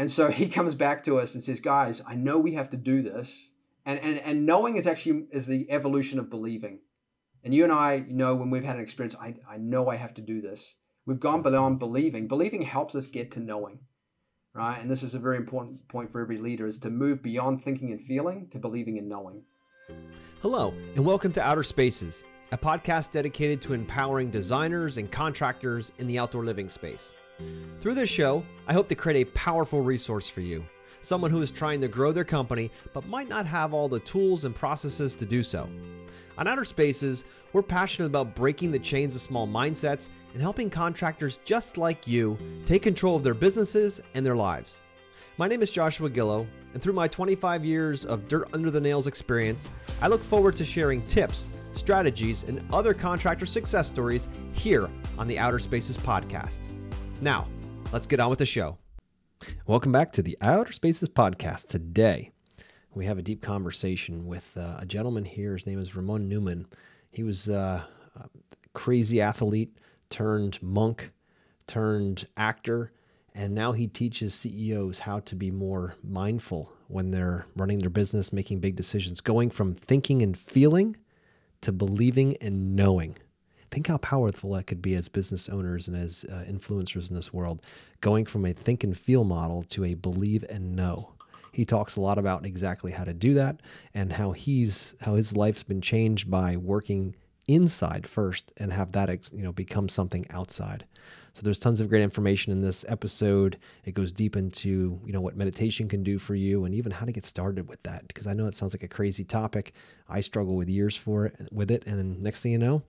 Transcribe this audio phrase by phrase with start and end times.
[0.00, 2.78] And so he comes back to us and says, guys, I know we have to
[2.78, 3.50] do this.
[3.84, 6.78] And, and, and knowing is actually is the evolution of believing.
[7.44, 10.14] And you and I know when we've had an experience, I, I know I have
[10.14, 10.74] to do this.
[11.04, 12.28] We've gone beyond believing.
[12.28, 13.78] Believing helps us get to knowing,
[14.54, 14.80] right?
[14.80, 17.92] And this is a very important point for every leader is to move beyond thinking
[17.92, 19.42] and feeling to believing and knowing.
[20.40, 26.06] Hello, and welcome to Outer Spaces, a podcast dedicated to empowering designers and contractors in
[26.06, 27.14] the outdoor living space.
[27.80, 30.64] Through this show, I hope to create a powerful resource for you,
[31.00, 34.44] someone who is trying to grow their company but might not have all the tools
[34.44, 35.68] and processes to do so.
[36.38, 41.40] On Outer Spaces, we're passionate about breaking the chains of small mindsets and helping contractors
[41.44, 44.82] just like you take control of their businesses and their lives.
[45.36, 49.06] My name is Joshua Gillow, and through my 25 years of dirt under the nails
[49.06, 49.70] experience,
[50.02, 55.38] I look forward to sharing tips, strategies, and other contractor success stories here on the
[55.38, 56.69] Outer Spaces podcast.
[57.22, 57.46] Now,
[57.92, 58.78] let's get on with the show.
[59.66, 61.68] Welcome back to the Outer Spaces podcast.
[61.68, 62.30] Today,
[62.94, 65.52] we have a deep conversation with uh, a gentleman here.
[65.52, 66.66] His name is Raamon Newman.
[67.10, 67.82] He was uh,
[68.16, 68.28] a
[68.72, 69.76] crazy athlete
[70.08, 71.10] turned monk
[71.66, 72.90] turned actor,
[73.34, 78.32] and now he teaches CEOs how to be more mindful when they're running their business,
[78.32, 80.96] making big decisions, going from thinking and feeling
[81.60, 83.14] to believing and knowing.
[83.70, 87.32] Think how powerful that could be as business owners and as uh, influencers in this
[87.32, 87.62] world,
[88.00, 91.12] going from a think and feel model to a believe and know.
[91.52, 93.60] He talks a lot about exactly how to do that
[93.94, 97.14] and how he's how his life's been changed by working
[97.48, 100.84] inside first and have that you know become something outside.
[101.32, 103.58] So there's tons of great information in this episode.
[103.84, 107.06] It goes deep into, you know, what meditation can do for you and even how
[107.06, 109.74] to get started with that because I know it sounds like a crazy topic.
[110.08, 112.82] I struggle with years for it with it and then next thing you know,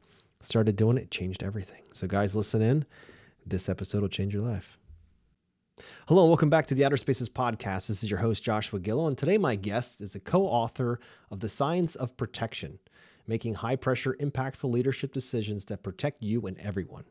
[0.46, 1.84] started doing it, changed everything.
[1.94, 2.86] So guys, listen in.
[3.46, 4.78] This episode will change your life.
[6.08, 7.88] Hello, and welcome back to the Outer Spaces podcast.
[7.88, 11.00] This is your host, Joshua Gillow, and today my guest is a co author
[11.32, 12.78] of The Science of Protection
[13.26, 17.06] Making High Pressure, Impactful Leadership Decisions That Protect You and Everyone.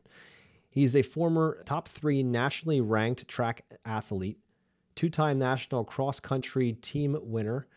[0.69, 4.37] He's a former top three nationally ranked track athlete,
[4.95, 7.67] two time national cross country team winner,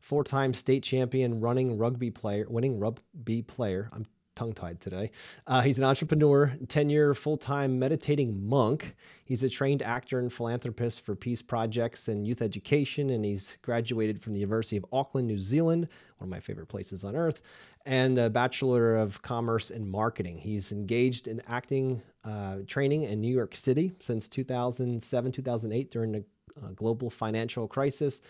[0.00, 3.88] four time state champion running rugby player, winning rugby player.
[3.92, 4.04] I'm
[4.34, 5.10] tongue tied today.
[5.46, 8.94] Uh, he's an entrepreneur, 10 year full time meditating monk.
[9.24, 14.20] He's a trained actor and philanthropist for peace projects and youth education, and he's graduated
[14.20, 17.42] from the University of Auckland, New Zealand, one of my favorite places on earth,
[17.86, 20.38] and a Bachelor of Commerce in Marketing.
[20.38, 26.24] He's engaged in acting uh, training in New York City since 2007, 2008 during the
[26.62, 28.20] uh, global financial crisis.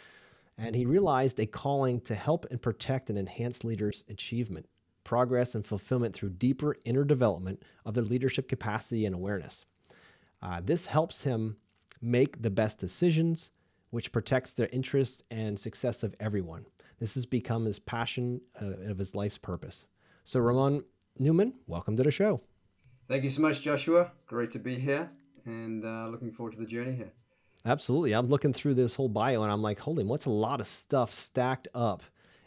[0.58, 4.66] And he realized a calling to help and protect and enhance leaders' achievement
[5.04, 9.64] progress, and fulfillment through deeper inner development of their leadership capacity and awareness.
[10.42, 11.56] Uh, this helps him
[12.00, 13.50] make the best decisions,
[13.90, 16.64] which protects the interests and success of everyone.
[16.98, 19.84] This has become his passion uh, of his life's purpose.
[20.24, 20.84] So, Raamon
[21.18, 22.40] Newman, welcome to the show.
[23.08, 24.12] Thank you so much, Joshua.
[24.26, 25.10] Great to be here
[25.44, 27.10] and uh, looking forward to the journey here.
[27.66, 28.12] Absolutely.
[28.12, 31.12] I'm looking through this whole bio and I'm like, holy, what's a lot of stuff
[31.12, 32.02] stacked up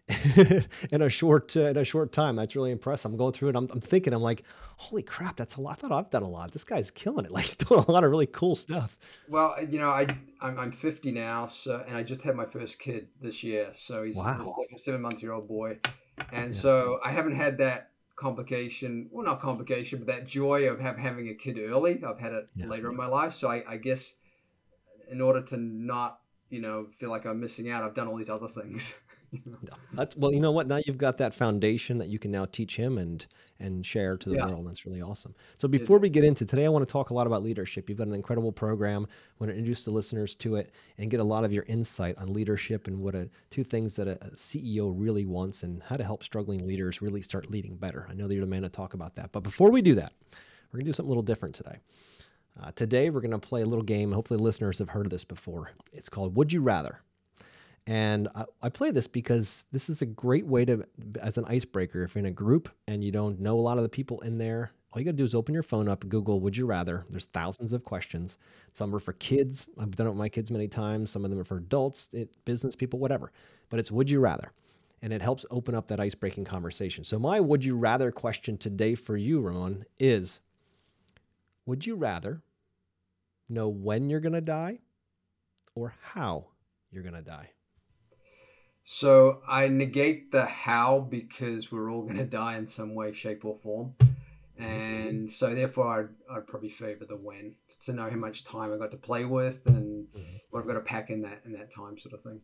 [0.91, 2.35] in a short uh, in a short time.
[2.35, 3.11] That's really impressive.
[3.11, 3.55] I'm going through it.
[3.55, 4.13] I'm, I'm thinking.
[4.13, 4.43] I'm like,
[4.75, 5.71] holy crap, that's a lot.
[5.71, 6.51] I thought I've done a lot.
[6.51, 7.31] This guy's killing it.
[7.33, 8.97] Like, he's doing a lot of really cool stuff.
[9.29, 10.05] Well, you know, I
[10.41, 13.71] I'm, I'm 50 now, so and I just had my first kid this year.
[13.75, 14.45] So he's, wow.
[14.75, 15.79] a seven month year old boy,
[16.31, 16.59] and yeah.
[16.59, 19.09] so I haven't had that complication.
[19.11, 22.03] Well, not complication, but that joy of have, having a kid early.
[22.03, 22.67] I've had it yeah.
[22.67, 23.33] later in my life.
[23.33, 24.15] So I, I guess
[25.09, 28.29] in order to not you know feel like I'm missing out, I've done all these
[28.29, 28.99] other things.
[29.93, 30.67] That's well, you know what?
[30.67, 33.25] Now you've got that foundation that you can now teach him and
[33.59, 34.47] and share to the yeah.
[34.47, 34.67] world.
[34.67, 35.33] That's really awesome.
[35.55, 37.87] So before we get into today, I want to talk a lot about leadership.
[37.87, 39.07] You've got an incredible program.
[39.09, 42.17] I want to introduce the listeners to it and get a lot of your insight
[42.17, 45.95] on leadership and what a two things that a, a CEO really wants and how
[45.95, 48.05] to help struggling leaders really start leading better.
[48.09, 49.31] I know that you're the man to talk about that.
[49.31, 50.13] But before we do that,
[50.71, 51.77] we're gonna do something a little different today.
[52.61, 54.11] Uh, today we're gonna play a little game.
[54.11, 55.71] Hopefully, listeners have heard of this before.
[55.91, 57.01] It's called Would You Rather.
[57.87, 60.85] And I, I, play this because this is a great way to,
[61.21, 63.83] as an icebreaker, if you're in a group and you don't know a lot of
[63.83, 66.39] the people in there, all you got to do is open your phone up, Google
[66.39, 67.05] Would You Rather.
[67.09, 68.37] There's thousands of questions.
[68.73, 69.67] Some are for kids.
[69.79, 71.09] I've done it with my kids many times.
[71.09, 73.31] Some of them are for adults, it, business people, whatever.
[73.69, 74.53] But it's Would You Rather.
[75.01, 77.03] And it helps open up that icebreaking conversation.
[77.03, 80.39] So, my Would You Rather question today for you, Raamon, is
[81.65, 82.43] Would you rather
[83.49, 84.79] know when you're to die
[85.75, 86.45] or how
[86.91, 87.49] you're to die?
[88.85, 93.45] So I negate the how because we're all going to die in some way, shape,
[93.45, 93.95] or form.
[94.57, 98.77] And so, therefore, I'd, I'd probably favor the when to know how much time I
[98.77, 100.35] got to play with and mm-hmm.
[100.51, 102.39] what I've got to pack in that in that time, sort of thing.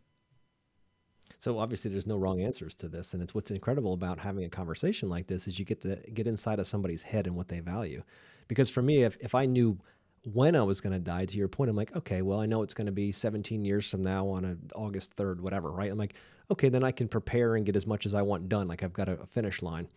[1.38, 4.50] So obviously there's no wrong answers to this and it's what's incredible about having a
[4.50, 7.62] conversation like this is you get to get inside of somebody's head and what they
[7.62, 8.04] value.
[8.50, 9.80] Because for me if if I knew
[10.24, 12.64] when I was going to die to your point I'm like okay, well I know
[12.64, 15.92] it's going to be 17 years from now on a August 3rd whatever, right?
[15.92, 16.16] I'm like
[16.52, 18.94] okay, then I can prepare and get as much as I want done like I've
[18.94, 19.88] got a, a finish line.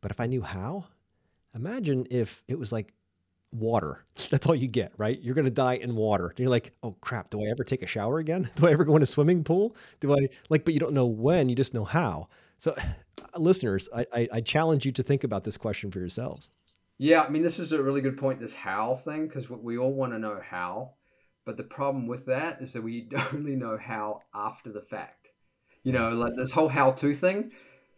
[0.00, 0.86] But if I knew how,
[1.54, 2.92] imagine if it was like
[3.52, 4.04] water.
[4.30, 5.20] That's all you get, right?
[5.20, 6.28] You're going to die in water.
[6.28, 8.48] And you're like, oh crap, do I ever take a shower again?
[8.56, 9.76] Do I ever go in a swimming pool?
[10.00, 12.28] Do I like, but you don't know when, you just know how.
[12.58, 12.74] So,
[13.36, 16.50] listeners, I, I, I challenge you to think about this question for yourselves.
[17.02, 19.94] Yeah, I mean, this is a really good point, this how thing, because we all
[19.94, 20.92] want to know how.
[21.46, 25.28] But the problem with that is that we only know how after the fact.
[25.82, 27.52] You know, like this whole how to thing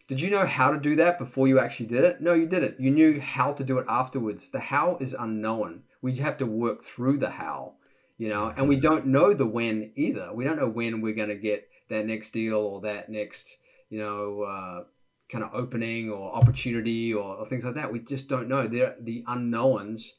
[0.07, 2.21] did you know how to do that before you actually did it?
[2.21, 2.79] No, you didn't.
[2.79, 4.49] You knew how to do it afterwards.
[4.49, 5.83] The how is unknown.
[6.01, 7.75] We have to work through the how,
[8.17, 10.33] you know, and we don't know the when either.
[10.33, 13.57] We don't know when we're going to get that next deal or that next,
[13.89, 14.83] you know, uh,
[15.33, 17.91] kind of opening or opportunity or, or, things like that.
[17.91, 18.67] We just don't know.
[18.67, 20.17] They're the unknowns.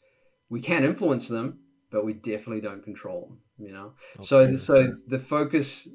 [0.50, 1.61] We can influence them,
[1.93, 3.93] but we definitely don't control them, you know?
[4.16, 4.25] Okay.
[4.25, 5.88] So, so the focus,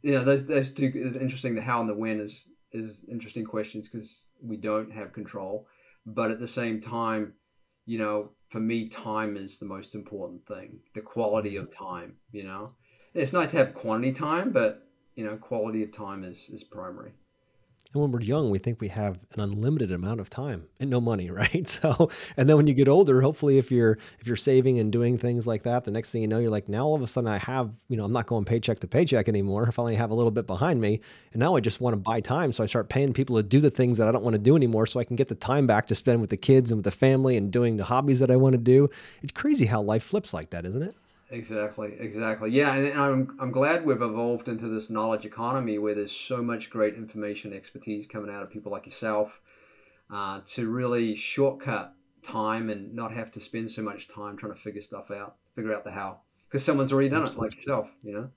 [0.00, 1.54] you know, those, those two is interesting.
[1.54, 5.66] The how and the when is, is interesting questions because we don't have control.
[6.06, 7.34] But at the same time,
[7.84, 10.78] you know, for me, time is the most important thing.
[10.94, 11.84] The quality of mm-hmm.
[11.84, 12.70] time, you know,
[13.12, 17.12] it's nice to have quantity time, but you know, quality of time is is primary.
[17.92, 21.00] And when we're young, we think we have an unlimited amount of time and no
[21.00, 21.68] money, right?
[21.68, 25.18] So, and then when you get older, hopefully if you're if you're saving and doing
[25.18, 27.28] things like that, the next thing you know, you're like, now all of a sudden
[27.28, 29.64] I have, you know, I'm not going paycheck to paycheck anymore.
[29.64, 31.00] If I finally have a little bit behind me,
[31.32, 33.60] and now I just want to buy time, so I start paying people to do
[33.60, 35.66] the things that I don't want to do anymore, so I can get the time
[35.66, 38.30] back to spend with the kids and with the family and doing the hobbies that
[38.30, 38.88] I want to do.
[39.22, 40.94] It's crazy how life flips like that, isn't it?
[41.32, 42.50] Exactly, exactly.
[42.50, 46.68] Yeah, and, I'm, I'm glad we've evolved into this knowledge economy where there's so much
[46.68, 49.40] great information, expertise coming out of people like yourself
[50.12, 54.60] uh, to really shortcut time and not have to spend so much time trying to
[54.60, 57.48] figure stuff out, figure out the how, because someone's already done Absolutely.
[57.48, 58.30] it, like yourself, you know?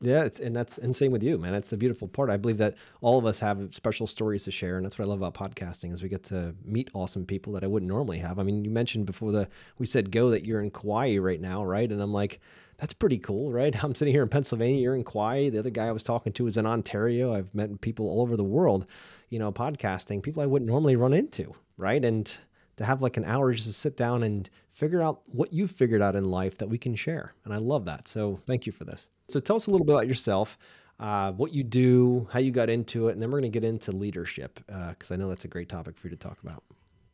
[0.00, 1.52] Yeah, it's, and that's and same with you, man.
[1.52, 2.30] That's the beautiful part.
[2.30, 5.08] I believe that all of us have special stories to share, and that's what I
[5.08, 8.38] love about podcasting is we get to meet awesome people that I wouldn't normally have.
[8.38, 9.48] I mean, you mentioned before the
[9.78, 11.90] we said go that you're in Kauai right now, right?
[11.90, 12.40] And I'm like,
[12.78, 13.74] that's pretty cool, right?
[13.84, 15.50] I'm sitting here in Pennsylvania, you're in Kauai.
[15.50, 17.34] The other guy I was talking to is in Ontario.
[17.34, 18.86] I've met people all over the world,
[19.30, 22.04] you know, podcasting people I wouldn't normally run into, right?
[22.04, 22.36] And
[22.78, 26.00] to have like an hour just to sit down and figure out what you've figured
[26.00, 27.34] out in life that we can share.
[27.44, 28.08] And I love that.
[28.08, 29.08] So thank you for this.
[29.28, 30.56] So tell us a little bit about yourself,
[31.00, 33.68] uh, what you do, how you got into it, and then we're going to get
[33.68, 36.62] into leadership because uh, I know that's a great topic for you to talk about.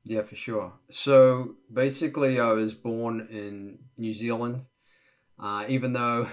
[0.05, 0.73] Yeah, for sure.
[0.91, 4.67] So basically, I was born in New Zealand,
[5.39, 6.29] uh, even though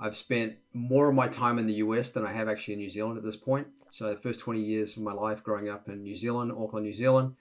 [0.00, 2.90] I've spent more of my time in the US than I have actually in New
[2.90, 3.68] Zealand at this point.
[3.92, 6.92] So the first 20 years of my life growing up in New Zealand, Auckland, New
[6.92, 7.36] Zealand,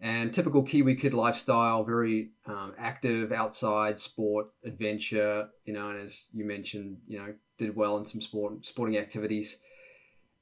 [0.00, 6.26] and typical Kiwi kid lifestyle, very um, active outside sport, adventure, you know, and as
[6.34, 9.56] you mentioned, you know, did well in some sport, sporting activities.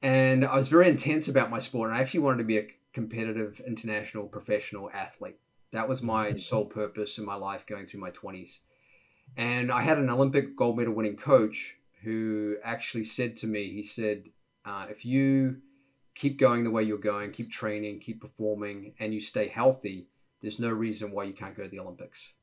[0.02, 2.66] And I was very intense about my sport, and I actually wanted to be a
[2.92, 5.36] competitive international professional athlete.
[5.70, 6.38] That was my mm-hmm.
[6.38, 8.58] sole purpose in my life going through my 20s.
[9.36, 13.82] And I had an Olympic gold medal winning coach who actually said to me, he
[13.82, 14.24] said,
[14.64, 15.56] uh, if you
[16.14, 20.08] keep going the way you're going, keep training, keep performing, and you stay healthy,
[20.42, 22.34] there's no reason why you can't go to the Olympics.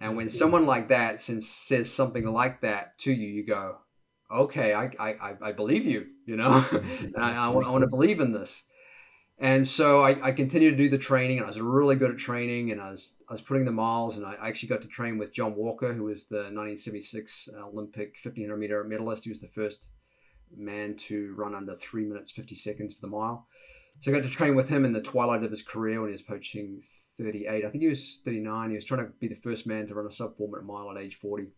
[0.00, 0.36] And when mm-hmm.
[0.36, 3.76] someone like that says something like that to you, you go,
[4.30, 7.08] okay, I, I, I believe you, you know, mm-hmm.
[7.22, 8.64] I, I, want, I want to believe in this.
[9.38, 12.18] And so I, I continued to do the training and I was really good at
[12.18, 15.18] training and I was, I was putting the miles and I actually got to train
[15.18, 19.24] with John Walker, who was the 1976 Olympic 1500 meter medalist.
[19.24, 19.88] He was the first
[20.56, 23.46] man to run under three minutes, 50 seconds for the mile.
[24.00, 26.12] So I got to train with him in the twilight of his career when he
[26.12, 26.80] was poaching
[27.18, 27.64] 38.
[27.64, 28.70] I think he was 39.
[28.70, 30.90] He was trying to be the first man to run a sub four minute mile
[30.90, 31.48] at age 40.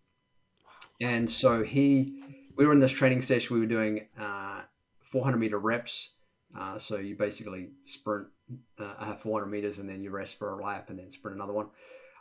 [1.01, 2.23] And so he,
[2.57, 3.55] we were in this training session.
[3.55, 4.63] We were doing uh,
[5.03, 6.11] 400 meter reps.
[6.59, 8.27] Uh, so you basically sprint
[8.79, 11.69] uh, 400 meters and then you rest for a lap and then sprint another one.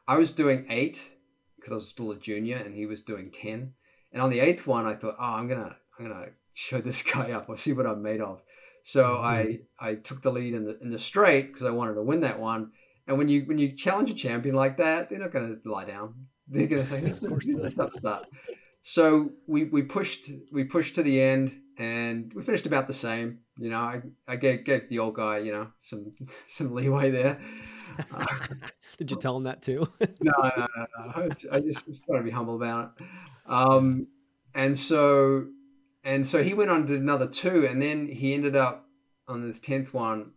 [0.08, 1.04] I was doing eight
[1.56, 3.74] because I was still a junior and he was doing 10.
[4.12, 7.32] And on the eighth one, I thought, oh, I'm gonna, I'm gonna show this guy
[7.32, 7.48] up.
[7.50, 8.42] I'll see what I'm made of.
[8.84, 9.26] So mm-hmm.
[9.26, 12.22] I I took the lead in the in the straight because I wanted to win
[12.22, 12.72] that one.
[13.08, 15.86] And when you when you challenge a champion like that, they're not going to lie
[15.86, 16.14] down.
[16.48, 18.26] They're going to say, "Of course, stop, stop."
[18.82, 23.40] So we we pushed we pushed to the end, and we finished about the same.
[23.58, 26.14] You know, I, I gave, gave the old guy, you know, some
[26.48, 27.40] some leeway there.
[28.14, 28.26] Uh,
[28.98, 29.88] Did you tell him that too?
[30.22, 31.30] no, no, no, no.
[31.52, 33.06] I just was trying to be humble about it.
[33.46, 34.08] Um,
[34.54, 35.46] and so
[36.04, 38.88] and so he went on to another two, and then he ended up
[39.28, 40.32] on his tenth one,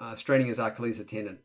[0.00, 1.38] uh, straining his Achilles tendon,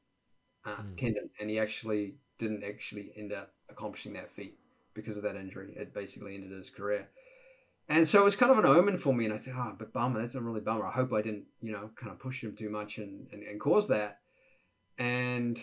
[0.66, 0.98] uh, mm.
[0.98, 4.58] tendon, and he actually didn't actually end up accomplishing that feat
[4.94, 5.74] because of that injury.
[5.76, 7.08] It basically ended his career.
[7.88, 9.26] And so it was kind of an omen for me.
[9.26, 10.86] And I thought, oh, but bummer, that's a really bummer.
[10.86, 13.60] I hope I didn't, you know, kind of push him too much and, and, and
[13.60, 14.20] cause that.
[15.00, 15.60] And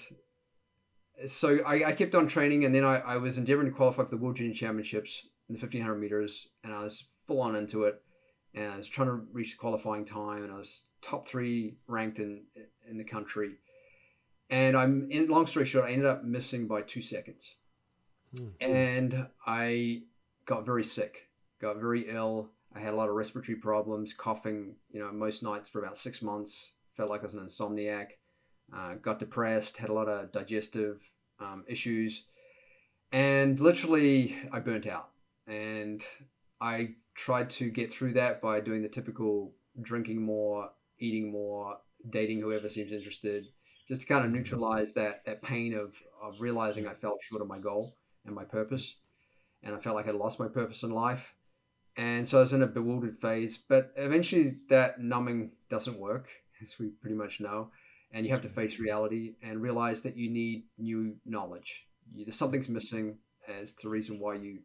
[1.27, 2.65] so I, I, kept on training.
[2.65, 5.61] And then I, I was endeavoring to qualify for the World Junior Championships in the
[5.61, 6.49] 1500 meters.
[6.65, 8.03] And I was full on into it.
[8.55, 10.45] And I was trying to reach the qualifying time.
[10.45, 12.45] And I was top three ranked in,
[12.89, 13.57] in the country.
[14.49, 17.57] And I'm in long story short, I ended up missing by two seconds.
[18.35, 18.73] Mm-hmm.
[18.73, 20.03] And I
[20.47, 21.27] got very sick
[21.61, 22.51] got very ill.
[22.75, 26.23] I had a lot of respiratory problems, coughing, you know, most nights for about six
[26.23, 26.73] months.
[26.97, 28.09] Felt like I was an insomniac.
[28.75, 31.01] Uh, got depressed, had a lot of digestive
[31.39, 32.25] um, issues,
[33.13, 35.11] and literally I burnt out.
[35.47, 36.03] And
[36.61, 41.77] I tried to get through that by doing the typical drinking more, eating more,
[42.09, 43.47] dating whoever seems interested,
[43.89, 47.49] just to kind of neutralize that that pain of, of realizing I fell short of
[47.49, 48.97] my goal and my purpose.
[49.63, 51.35] And I felt like I lost my purpose in life
[51.97, 53.57] and so I was in a bewildered phase.
[53.57, 56.29] But eventually, that numbing doesn't work,
[56.63, 57.71] as we pretty much know,
[58.13, 61.87] and you have to face reality and realize that you need new knowledge.
[62.15, 64.61] You, there's something's missing as to the reason why you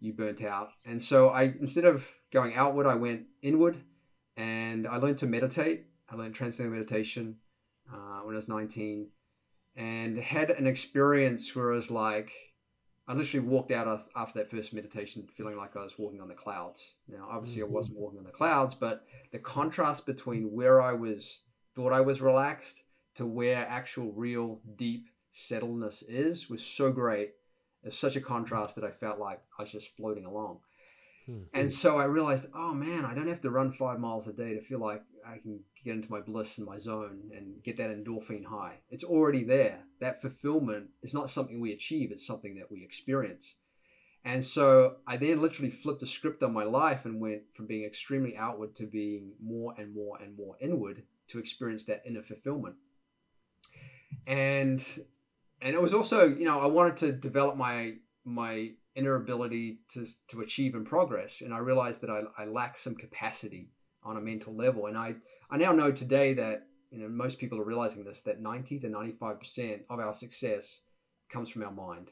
[0.00, 0.70] you burnt out.
[0.84, 3.76] And so I, instead of going outward, I went inward,
[4.36, 5.86] and I learned to meditate.
[6.08, 7.36] I learned transcendental meditation
[7.92, 9.08] uh, when I was 19,
[9.76, 12.32] and had an experience where I was like
[13.08, 16.34] I literally walked out after that first meditation feeling like I was walking on the
[16.34, 16.94] clouds.
[17.06, 17.70] Now, obviously, mm-hmm.
[17.70, 21.42] I wasn't walking on the clouds, but the contrast between where I was
[21.76, 22.82] thought I was relaxed
[23.14, 27.34] to where actual, real, deep settledness is was so great.
[27.86, 30.58] It's such a contrast that I felt like I was just floating along.
[31.26, 31.42] Hmm.
[31.54, 34.54] And so I realized, oh man, I don't have to run five miles a day
[34.54, 37.90] to feel like I can get into my bliss and my zone and get that
[37.90, 38.78] endorphin high.
[38.90, 39.80] It's already there.
[40.00, 43.56] That fulfillment is not something we achieve, it's something that we experience.
[44.24, 47.84] And so I then literally flipped the script on my life and went from being
[47.84, 52.74] extremely outward to being more and more and more inward to experience that inner fulfillment.
[54.26, 54.84] And
[55.62, 57.94] and it was also, you know, I wanted to develop my
[58.24, 61.42] my inner ability to, to achieve and progress.
[61.42, 63.68] And I realized that I, I lack some capacity
[64.02, 64.86] on a mental level.
[64.86, 65.14] And I,
[65.50, 68.88] I now know today that, you know, most people are realizing this, that 90 to
[68.88, 70.80] 95% of our success
[71.28, 72.10] comes from our mind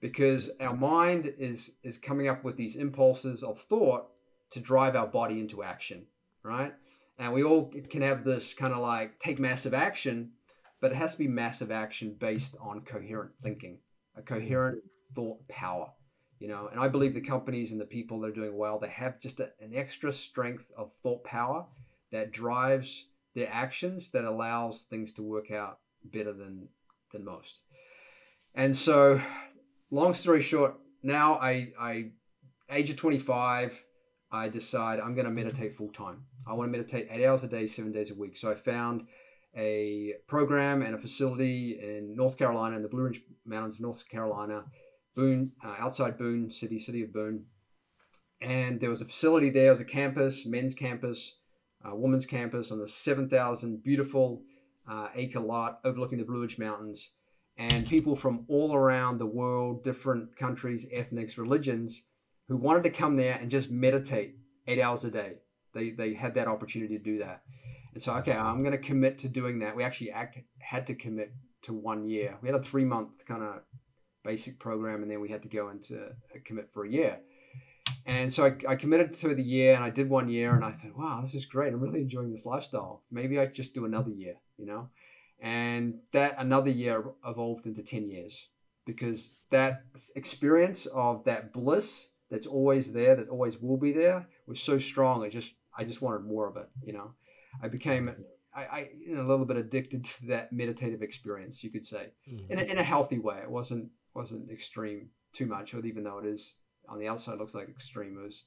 [0.00, 4.08] because our mind is, is coming up with these impulses of thought
[4.50, 6.06] to drive our body into action,
[6.42, 6.72] right?
[7.18, 10.30] And we all can have this kind of like take massive action,
[10.82, 13.78] but it has to be massive action based on coherent thinking,
[14.14, 14.82] a coherent
[15.14, 15.88] thought power
[16.42, 16.68] you know?
[16.72, 19.38] And i believe the companies and the people that are doing well they have just
[19.38, 21.64] a, an extra strength of thought power
[22.10, 26.68] that drives their actions that allows things to work out better than
[27.12, 27.60] than most.
[28.54, 29.22] And so
[29.90, 32.10] long story short now i i
[32.70, 33.84] age of 25
[34.32, 36.24] i decide i'm going to meditate full time.
[36.44, 38.36] I want to meditate eight hours a day seven days a week.
[38.36, 39.06] So i found
[39.56, 44.08] a program and a facility in north carolina in the blue ridge mountains of north
[44.08, 44.64] carolina
[45.14, 47.44] Boone, uh, outside Boone City, city of Boone.
[48.40, 51.38] And there was a facility there, it was a campus, men's campus,
[51.84, 54.42] uh, women's campus on the 7,000 beautiful
[54.90, 57.12] uh, acre lot overlooking the Blue Ridge Mountains.
[57.58, 62.02] And people from all around the world, different countries, ethnics, religions,
[62.48, 65.34] who wanted to come there and just meditate eight hours a day.
[65.74, 67.42] They, they had that opportunity to do that.
[67.92, 69.76] And so, okay, I'm going to commit to doing that.
[69.76, 71.32] We actually act, had to commit
[71.62, 72.38] to one year.
[72.42, 73.62] We had a three month kind of
[74.24, 77.20] basic program, and then we had to go into a commit for a year.
[78.06, 80.70] And so I, I, committed to the year, and I did one year, and I
[80.70, 81.72] said, "Wow, this is great!
[81.72, 83.02] I'm really enjoying this lifestyle.
[83.10, 84.88] Maybe I just do another year, you know."
[85.40, 88.48] And that another year evolved into ten years
[88.86, 89.84] because that
[90.16, 95.24] experience of that bliss that's always there, that always will be there, was so strong.
[95.24, 97.12] I just I just wanted more of it, you know.
[97.60, 98.14] I became
[98.54, 102.08] I, I you know, a little bit addicted to that meditative experience, you could say,
[102.30, 102.52] mm-hmm.
[102.52, 103.38] in, a, in a healthy way.
[103.42, 106.54] It wasn't wasn't extreme too much, even though it is
[106.88, 108.18] on the outside looks like extreme.
[108.18, 108.44] It was,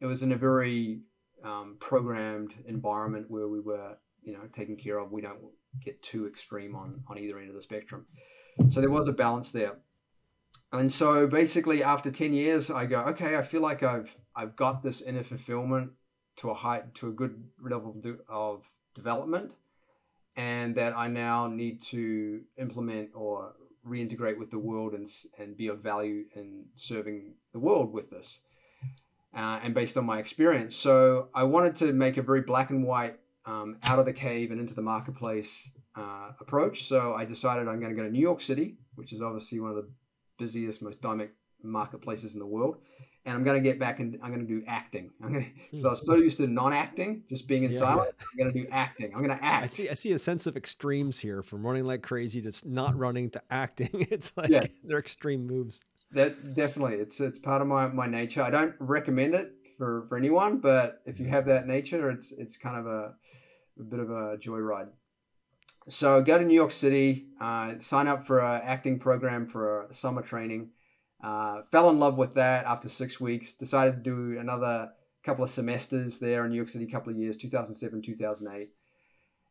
[0.00, 1.02] it was in a very
[1.44, 5.12] um, programmed environment where we were, you know, taken care of.
[5.12, 5.38] We don't
[5.84, 8.06] get too extreme on on either end of the spectrum.
[8.70, 9.76] So there was a balance there.
[10.72, 14.82] And so basically, after ten years, I go, okay, I feel like I've I've got
[14.82, 15.92] this inner fulfillment
[16.36, 17.96] to a height to a good level
[18.28, 19.52] of development,
[20.36, 23.54] and that I now need to implement or
[23.86, 25.06] reintegrate with the world and,
[25.38, 28.40] and be of value in serving the world with this.
[29.36, 30.76] uh, and based on my experience.
[30.76, 34.50] So I wanted to make a very black and white, um, out of the cave
[34.50, 36.84] and into the marketplace uh, approach.
[36.84, 39.70] So I decided I'm going to go to New York City, which is obviously one
[39.70, 39.88] of the
[40.38, 42.76] busiest, most dynamic marketplaces in the world.
[43.26, 45.10] And I'm going to get back and I'm going to do acting.
[45.22, 47.78] I'm going to, so I was so used to non-acting, just being in yeah.
[47.78, 48.16] silence.
[48.38, 49.14] I'm to do acting.
[49.14, 49.64] I'm going to act.
[49.64, 49.88] I see.
[49.88, 53.42] I see a sense of extremes here, from running like crazy to not running to
[53.50, 53.88] acting.
[54.10, 54.64] It's like yeah.
[54.84, 55.82] they're extreme moves.
[56.12, 58.42] That definitely, it's it's part of my my nature.
[58.42, 62.56] I don't recommend it for for anyone, but if you have that nature, it's it's
[62.56, 63.14] kind of a,
[63.80, 64.88] a bit of a joyride.
[65.88, 69.94] So go to New York City, uh, sign up for an acting program for a
[69.94, 70.70] summer training.
[71.24, 73.54] Uh, fell in love with that after six weeks.
[73.54, 74.90] Decided to do another
[75.24, 78.68] couple of semesters there in New York City, a couple of years, 2007, 2008.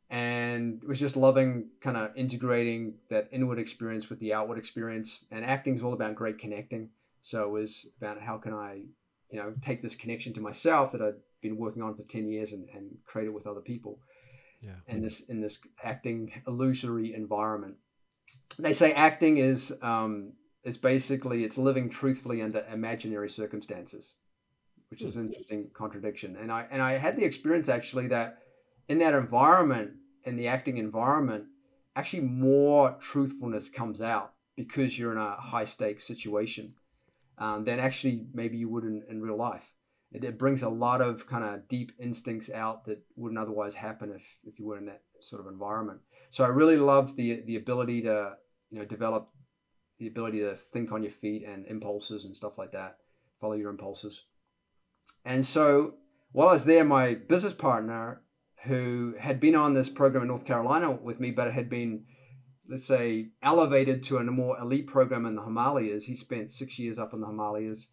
[0.10, 5.26] And was just loving kind of integrating that inward experience with the outward experience.
[5.32, 6.90] And acting is all about great connecting.
[7.24, 8.84] So it was about how can I,
[9.32, 12.54] you know, take this connection to myself that I'd been working on for 10 years
[12.54, 14.00] and, and create it with other people
[14.62, 14.76] yeah.
[14.88, 17.78] and this in this acting illusory environment.
[18.60, 24.16] They say acting is um, is basically it's living truthfully under imaginary circumstances,
[24.90, 26.36] which is an interesting contradiction.
[26.36, 28.40] And I and I had the experience actually that
[28.88, 29.92] in that environment,
[30.24, 31.46] in the acting environment,
[31.96, 36.74] actually more truthfulness comes out because you're in a high stakes situation
[37.38, 39.74] um, than actually maybe you would in, in real life
[40.14, 44.14] it, it brings a lot of kind of deep instincts out that wouldn't otherwise happen
[44.16, 46.00] if, if you were in that sort of environment.
[46.30, 48.34] So I really loved the the ability to
[48.70, 49.30] you know develop
[50.00, 52.98] the ability to think on your feet and impulses and stuff like that,
[53.40, 54.26] follow your impulses.
[55.26, 55.96] And so
[56.32, 58.22] while I was there, my business partner,
[58.66, 62.06] who had been on this program in North Carolina with me, but had been,
[62.70, 66.06] let's say, elevated to a more elite program in the Himalayas.
[66.06, 67.88] He spent six years up in the Himalayas,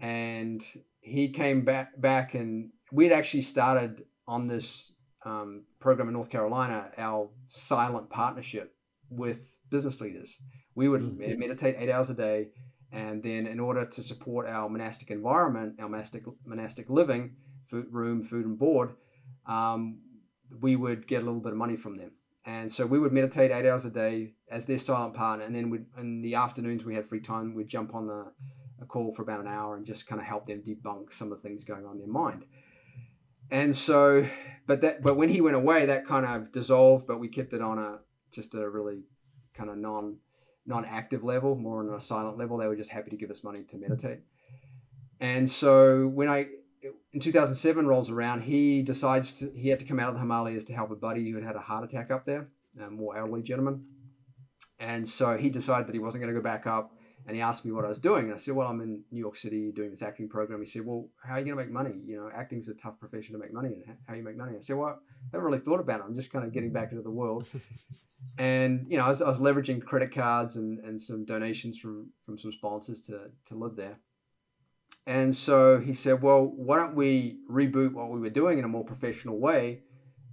[0.00, 0.62] and
[1.00, 4.92] he came back back and we'd actually started on this
[5.24, 8.74] um, program in North Carolina our silent partnership
[9.10, 10.38] with business leaders.
[10.74, 11.38] We would mm-hmm.
[11.38, 12.48] meditate eight hours a day,
[12.90, 18.22] and then in order to support our monastic environment, our monastic monastic living, food, room,
[18.22, 18.94] food, and board,
[19.46, 20.00] um,
[20.60, 22.12] we would get a little bit of money from them.
[22.44, 25.70] And so we would meditate eight hours a day as their silent partner, and then
[25.70, 27.54] we in the afternoons we had free time.
[27.54, 28.32] We'd jump on the
[28.82, 31.40] a call for about an hour and just kind of help them debunk some of
[31.40, 32.44] the things going on in their mind.
[33.50, 34.26] And so,
[34.66, 37.06] but that, but when he went away, that kind of dissolved.
[37.06, 37.98] But we kept it on a
[38.32, 39.02] just a really
[39.54, 40.16] kind of non
[40.66, 42.58] non-active level, more on a silent level.
[42.58, 44.20] They were just happy to give us money to meditate.
[45.20, 46.46] And so when I
[47.12, 50.64] in 2007 rolls around, he decides to he had to come out of the Himalayas
[50.66, 52.48] to help a buddy who had had a heart attack up there,
[52.80, 53.84] a more elderly gentleman.
[54.78, 56.92] And so he decided that he wasn't going to go back up
[57.26, 58.24] and he asked me what I was doing.
[58.26, 60.60] And I said, Well, I'm in New York City doing this acting program.
[60.60, 61.94] He said, Well, how are you going to make money?
[62.04, 63.96] You know, acting's a tough profession to make money in.
[64.06, 64.56] How you make money?
[64.56, 66.04] I said, Well, I haven't really thought about it.
[66.06, 67.46] I'm just kind of getting back into the world.
[68.38, 72.10] and, you know, I was, I was, leveraging credit cards and, and some donations from,
[72.26, 73.98] from some sponsors to, to live there.
[75.06, 78.68] And so he said, Well, why don't we reboot what we were doing in a
[78.68, 79.82] more professional way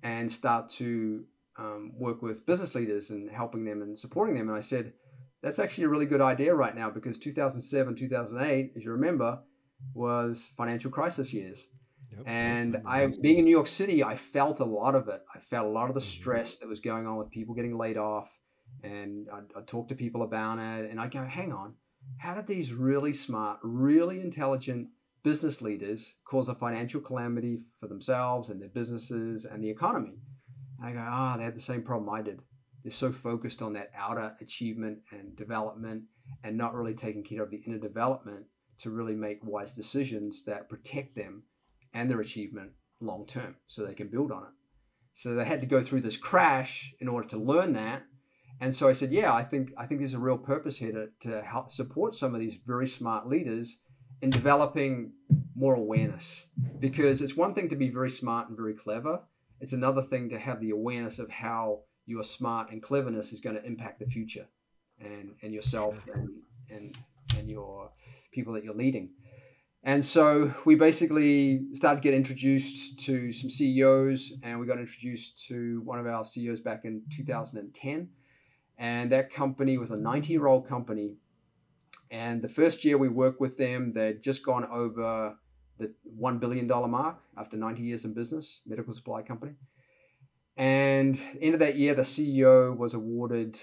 [0.02, 1.26] and start to
[1.58, 4.50] um, work with business leaders and helping them and supporting them?
[4.50, 4.94] And I said,
[5.42, 9.40] that's actually a really good idea right now because 2007, 2008, as you remember,
[9.94, 11.68] was financial crisis years.
[12.12, 12.24] Yep.
[12.26, 15.22] And I, being in New York City, I felt a lot of it.
[15.34, 16.10] I felt a lot of the mm-hmm.
[16.10, 18.38] stress that was going on with people getting laid off.
[18.84, 20.90] And I'd, I'd to people about it.
[20.90, 21.76] And I go, hang on,
[22.18, 24.90] how did these really smart, really intelligent
[25.24, 30.18] business leaders cause a financial calamity for themselves and their businesses and the economy?
[30.80, 32.42] And I go, ah, oh, they had the same problem I did
[32.90, 36.04] so focused on that outer achievement and development
[36.44, 38.46] and not really taking care of the inner development
[38.80, 41.44] to really make wise decisions that protect them
[41.94, 42.72] and their achievement
[43.02, 44.50] long term so they can build on it.
[45.14, 48.04] So they had to go through this crash in order to learn that.
[48.62, 51.30] And so I said, yeah, I think I think there's a real purpose here to,
[51.30, 53.80] to help support some of these very smart leaders
[54.22, 55.14] in developing
[55.56, 56.46] more awareness.
[56.80, 59.22] Because it's one thing to be very smart and very clever.
[59.62, 63.56] It's another thing to have the awareness of how your smart and cleverness is going
[63.56, 64.48] to impact the future
[65.00, 66.30] and, and yourself and,
[66.70, 66.98] and,
[67.38, 67.92] and your
[68.32, 69.12] people that you're leading.
[69.84, 75.46] And so we basically started to get introduced to some CEOs, and we got introduced
[75.48, 78.10] to one of our CEOs back in 2010.
[78.78, 81.16] And that company was a 90 year old company.
[82.12, 85.36] And the first year we worked with them, they'd just gone over
[85.78, 89.54] the $1 billion mark after 90 years in business, medical supply company.
[90.60, 93.58] And end of that year, the CEO was awarded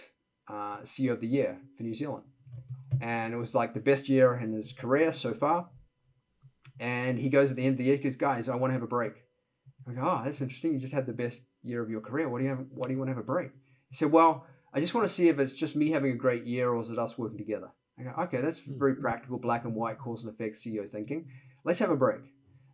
[0.49, 2.25] uh, CEO of the Year for New Zealand.
[3.03, 5.69] And it was like the best year in his career so far.
[6.81, 8.73] And he goes at the end of the year, he goes, guys, I want to
[8.75, 9.13] have a break.
[9.87, 10.73] I go, oh, that's interesting.
[10.73, 12.31] You just had the best year of your career.
[12.31, 12.65] What do you have?
[12.71, 13.51] Why do you want to have a break?
[13.91, 16.45] He said, well, I just want to see if it's just me having a great
[16.45, 17.69] year or is it us working together.
[17.99, 19.03] I go, okay, that's very mm-hmm.
[19.03, 21.29] practical, black and white cause and effect CEO thinking.
[21.63, 22.21] Let's have a break.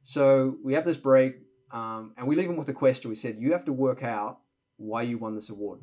[0.05, 1.35] So we have this break,
[1.73, 3.09] um, and we leave him with a question.
[3.09, 4.39] We said, you have to work out
[4.77, 5.81] why you won this award.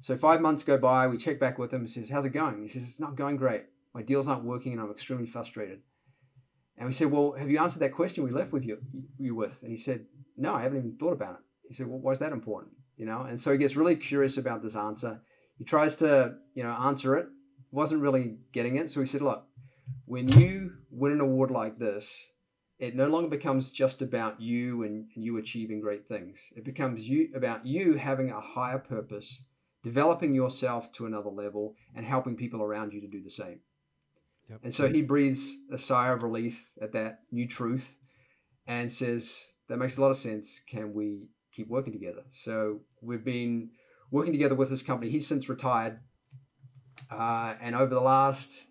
[0.00, 1.82] So five months go by, we check back with him.
[1.82, 2.62] He says, how's it going?
[2.62, 3.64] He says, it's not going great.
[3.94, 5.80] My deals aren't working, and I'm extremely frustrated.
[6.76, 8.78] And we said, well, have you answered that question we left with you,
[9.18, 9.62] you with?
[9.62, 10.04] And he said,
[10.36, 11.40] no, I haven't even thought about it.
[11.68, 12.74] He said, well, why is that important?
[12.98, 15.20] You know, and so he gets really curious about this answer.
[15.58, 17.26] He tries to, you know, answer it.
[17.70, 18.90] Wasn't really getting it.
[18.90, 19.44] So he said, look,
[20.04, 22.26] when you win an award like this,
[22.78, 26.52] it no longer becomes just about you and, and you achieving great things.
[26.54, 29.42] It becomes you about you having a higher purpose,
[29.82, 33.60] developing yourself to another level, and helping people around you to do the same.
[34.50, 34.60] Yep.
[34.62, 37.96] And so he breathes a sigh of relief at that new truth
[38.66, 40.60] and says, That makes a lot of sense.
[40.68, 42.22] Can we keep working together?
[42.30, 43.70] So we've been
[44.10, 45.10] working together with this company.
[45.10, 45.98] He's since retired.
[47.10, 48.66] Uh, and over the last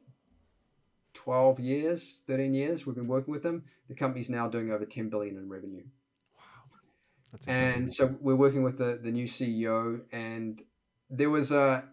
[1.25, 3.63] 12 years, 13 years, we've been working with them.
[3.89, 5.83] The company's now doing over 10 billion in revenue.
[6.37, 6.77] Wow.
[7.31, 10.61] That's and so we're working with the, the new CEO and
[11.09, 11.83] there was a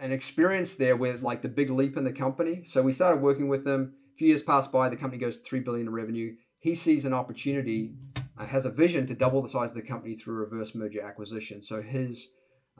[0.00, 2.64] an experience there with like the big leap in the company.
[2.66, 3.94] So we started working with them.
[4.14, 6.34] A few years passed by, the company goes to 3 billion in revenue.
[6.58, 7.92] He sees an opportunity,
[8.36, 11.62] uh, has a vision to double the size of the company through reverse merger acquisition.
[11.62, 12.30] So his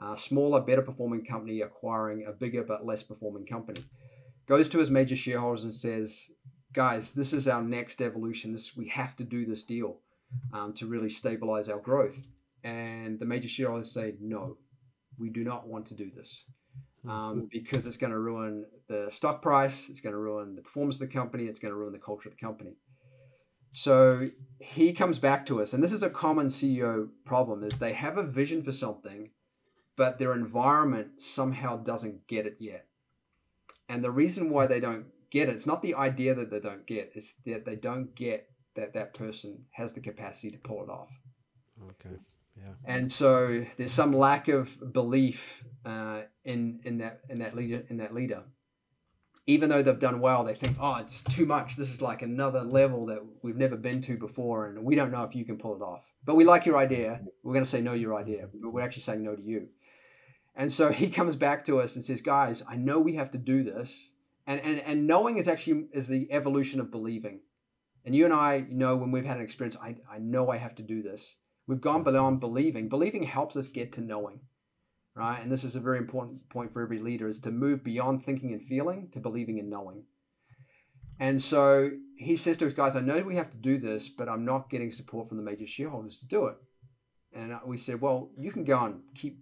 [0.01, 3.85] uh, smaller, better performing company acquiring a bigger but less performing company.
[4.49, 6.31] Goes to his major shareholders and says,
[6.73, 8.51] guys, this is our next evolution.
[8.51, 9.99] This we have to do this deal
[10.51, 12.27] um, to really stabilize our growth.
[12.63, 14.57] And the major shareholders say, no,
[15.19, 16.45] we do not want to do this
[17.07, 20.99] um, because it's going to ruin the stock price, it's going to ruin the performance
[20.99, 22.71] of the company, it's going to ruin the culture of the company.
[23.71, 27.93] So he comes back to us, and this is a common CEO problem: is they
[27.93, 29.29] have a vision for something,
[29.95, 32.87] but their environment somehow doesn't get it yet.
[33.89, 36.85] And the reason why they don't get it, it's not the idea that they don't
[36.85, 40.89] get, it's that they don't get that that person has the capacity to pull it
[40.89, 41.11] off.
[41.83, 42.15] Okay.
[42.55, 42.73] Yeah.
[42.85, 47.97] And so there's some lack of belief uh, in in that in that leader in
[47.97, 48.43] that leader.
[49.47, 51.75] Even though they've done well, they think, oh, it's too much.
[51.75, 55.23] This is like another level that we've never been to before, and we don't know
[55.23, 56.07] if you can pull it off.
[56.23, 57.21] But we like your idea.
[57.41, 59.67] We're going to say no to your idea, but we're actually saying no to you.
[60.55, 63.37] And so he comes back to us and says, guys, I know we have to
[63.37, 64.11] do this.
[64.47, 67.41] And, and, and knowing is actually is the evolution of believing.
[68.05, 70.75] And you and I know when we've had an experience, I, I know I have
[70.75, 71.35] to do this.
[71.67, 72.89] We've gone beyond believing.
[72.89, 74.39] Believing helps us get to knowing,
[75.13, 75.39] right?
[75.39, 78.53] And this is a very important point for every leader is to move beyond thinking
[78.53, 80.05] and feeling to believing and knowing.
[81.19, 84.29] And so he says to us, guys, I know we have to do this, but
[84.29, 86.55] I'm not getting support from the major shareholders to do it.
[87.33, 89.37] And we said, well, you can go and keep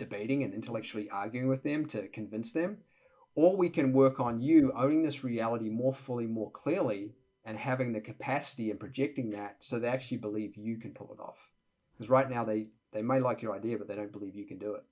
[0.00, 2.78] debating and intellectually arguing with them to convince them,
[3.36, 7.92] or we can work on you owning this reality more fully, more clearly, and having
[7.92, 11.38] the capacity and projecting that so they actually believe you can pull it off.
[11.92, 14.58] Because right now they they may like your idea, but they don't believe you can
[14.58, 14.82] do it.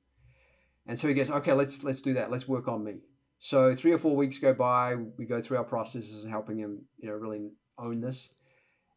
[0.87, 2.31] And so he goes, okay, let's let's do that.
[2.31, 3.01] Let's work on me.
[3.41, 4.95] So three or four weeks go by.
[5.17, 8.31] We go through our processes and helping him, you know, really own this.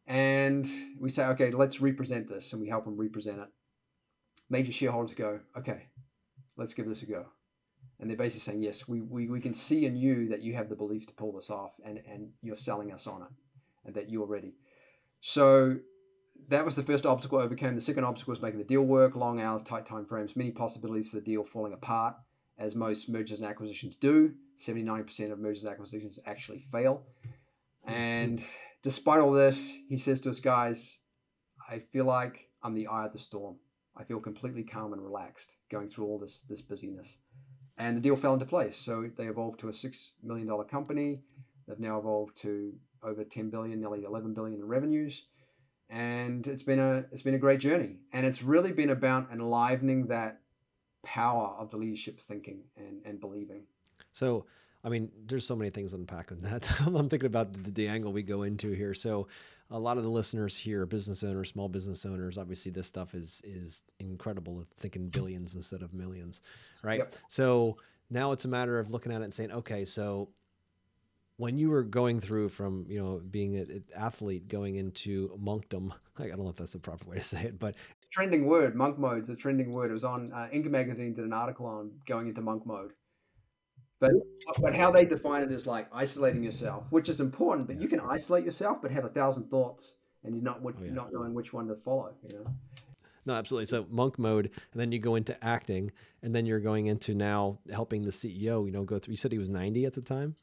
[0.06, 0.66] And
[1.00, 3.48] we say, okay, let's represent this, and we help him represent it.
[4.50, 5.86] Major shareholders go, okay,
[6.56, 7.26] let's give this a go.
[7.98, 10.68] And they're basically saying yes we, we, we can see in you that you have
[10.68, 13.28] the belief to pull this off and, and you're selling us on it
[13.84, 14.54] and that you're ready.
[15.20, 15.76] So
[16.48, 17.74] that was the first obstacle I overcame.
[17.74, 21.08] The second obstacle was making the deal work long hours tight time frames many possibilities
[21.08, 22.16] for the deal falling apart
[22.58, 24.32] as most mergers and acquisitions do.
[24.58, 27.02] 79% of mergers and acquisitions actually fail.
[27.86, 28.42] And
[28.82, 30.98] despite all this he says to us guys
[31.70, 33.56] i feel like i'm the eye of the storm
[33.96, 37.16] i feel completely calm and relaxed going through all this this busyness
[37.78, 38.76] and the deal fell into place.
[38.76, 41.20] So they evolved to a six million dollar company.
[41.66, 45.26] They've now evolved to over 10 billion, nearly 11 billion in revenues,
[45.90, 47.96] and it's been a it's been a great journey.
[48.12, 50.40] And it's really been about enlivening that
[51.04, 53.64] power of the leadership thinking and and believing.
[54.12, 54.46] So.
[54.84, 56.68] I mean, there's so many things unpack in that.
[56.84, 58.94] I'm thinking about the, the angle we go into here.
[58.94, 59.28] So,
[59.72, 63.40] a lot of the listeners here, business owners, small business owners, obviously this stuff is
[63.44, 64.64] is incredible.
[64.76, 66.42] Thinking billions instead of millions,
[66.82, 66.98] right?
[66.98, 67.16] Yep.
[67.28, 67.78] So
[68.10, 70.28] now it's a matter of looking at it and saying, okay, so
[71.38, 76.28] when you were going through from you know being an athlete going into monkdom, I
[76.28, 77.74] don't know if that's the proper way to say it, but
[78.10, 79.90] trending word, monk mode's a trending word.
[79.90, 80.70] It was on uh, Inc.
[80.70, 82.92] magazine did an article on going into monk mode
[84.02, 84.10] But
[84.60, 87.68] but how they define it is like isolating yourself, which is important.
[87.68, 90.90] But you can isolate yourself, but have a thousand thoughts, and you're not oh, yeah.
[90.90, 92.12] not knowing which one to follow.
[92.28, 92.46] You know.
[93.26, 93.66] No, absolutely.
[93.66, 95.92] So monk mode, and then you go into acting,
[96.24, 98.66] and then you're going into now helping the CEO.
[98.66, 99.12] You know, go through.
[99.12, 100.34] You said he was 90 at the time.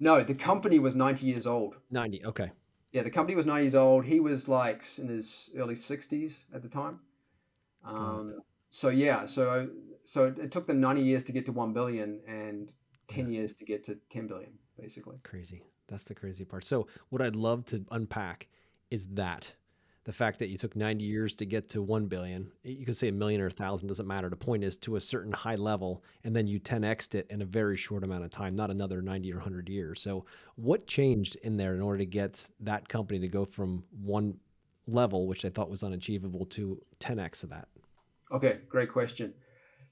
[0.00, 1.76] No, the company was 90 years old.
[1.92, 2.24] 90.
[2.24, 2.50] Okay.
[2.90, 4.04] Yeah, the company was 90 years old.
[4.04, 6.98] He was like in his early 60s at the time.
[7.84, 8.40] Um,
[8.70, 9.68] so yeah, so
[10.04, 12.72] so it, took them 90 years to get to 1 billion and
[13.08, 13.40] 10 yeah.
[13.40, 15.18] years to get to 10 billion, basically.
[15.22, 15.62] Crazy.
[15.88, 16.64] That's the crazy part.
[16.64, 18.48] So what I'd love to unpack
[18.90, 19.52] is that
[20.04, 23.08] the fact that you took 90 years to get to 1 billion you could say
[23.08, 26.02] a million or a thousand doesn't matter the point is to a certain high level
[26.24, 29.32] and then you 10xed it in a very short amount of time not another 90
[29.32, 30.24] or 100 years so
[30.56, 34.36] what changed in there in order to get that company to go from one
[34.86, 37.68] level which i thought was unachievable to 10x of that
[38.32, 39.32] okay great question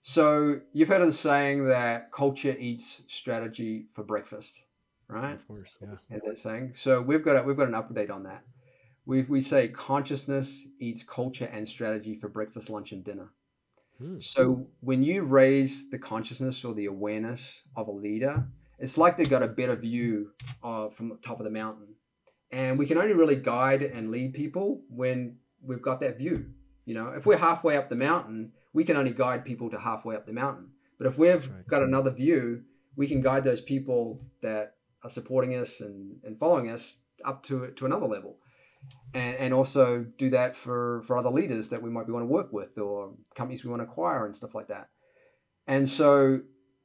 [0.03, 4.63] so you've heard of the saying that culture eats strategy for breakfast
[5.09, 8.11] right of course yeah and that saying so we've got a, we've got an update
[8.11, 8.43] on that
[9.07, 13.31] we, we say consciousness eats culture and strategy for breakfast, lunch, and dinner.
[13.99, 14.21] Hmm.
[14.21, 18.47] So when you raise the consciousness or the awareness of a leader,
[18.79, 20.31] it's like they've got a better view
[20.63, 21.97] uh, from the top of the mountain.
[22.53, 26.47] And we can only really guide and lead people when we've got that view.
[26.85, 30.17] You know, if we're halfway up the mountain, we can only guide people to halfway
[30.17, 30.71] up the mountain.
[30.99, 31.67] But if we've right.
[31.67, 32.63] got another view,
[32.97, 37.69] we can guide those people that are supporting us and, and following us up to,
[37.77, 38.37] to another level
[39.15, 42.27] and, and also do that for, for other leaders that we might be want to
[42.27, 44.89] work with or companies we want to acquire and stuff like that.
[45.67, 46.41] And so,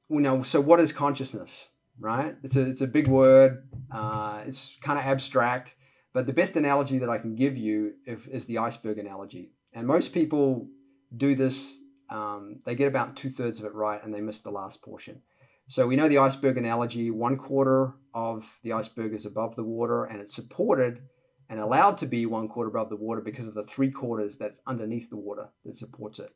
[0.10, 1.67] you know, so what is consciousness,
[2.00, 2.36] right?
[2.43, 3.67] It's a, it's a big word.
[3.91, 5.76] Uh, it's kind of abstract,
[6.13, 9.52] but the best analogy that I can give you if, is the iceberg analogy.
[9.74, 10.67] And most people
[11.15, 14.52] do this, um, they get about two thirds of it right and they miss the
[14.52, 15.22] last portion.
[15.68, 20.06] So we know the iceberg analogy, one quarter of the iceberg is above the water
[20.06, 21.02] and it's supported
[21.50, 24.62] and allowed to be one quarter above the water because of the three quarters that's
[24.68, 26.32] underneath the water that supports it.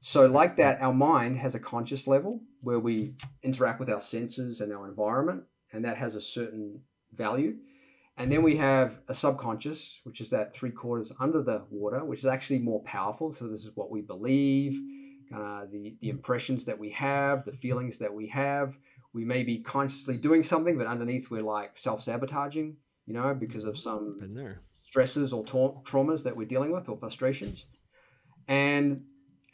[0.00, 4.60] So, like that, our mind has a conscious level where we interact with our senses
[4.60, 6.80] and our environment, and that has a certain
[7.12, 7.56] value.
[8.16, 12.20] And then we have a subconscious, which is that three quarters under the water, which
[12.20, 13.32] is actually more powerful.
[13.32, 14.74] So, this is what we believe,
[15.34, 18.76] uh, the, the impressions that we have, the feelings that we have.
[19.14, 23.64] We may be consciously doing something, but underneath we're like self sabotaging you know, because
[23.64, 24.16] of some
[24.80, 27.66] stresses or ta- traumas that we're dealing with or frustrations.
[28.48, 29.04] And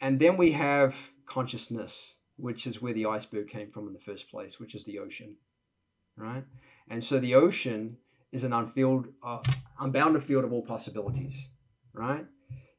[0.01, 4.29] and then we have consciousness, which is where the iceberg came from in the first
[4.29, 5.35] place, which is the ocean,
[6.15, 6.45] right?
[6.89, 7.97] And so the ocean
[8.31, 9.39] is an unfilled, uh,
[9.79, 11.49] unbounded field of all possibilities,
[11.93, 12.25] right?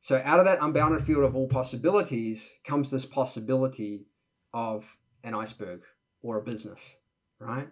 [0.01, 4.07] So out of that unbounded field of all possibilities comes this possibility
[4.55, 5.83] of an iceberg
[6.23, 6.97] or a business,
[7.39, 7.69] right?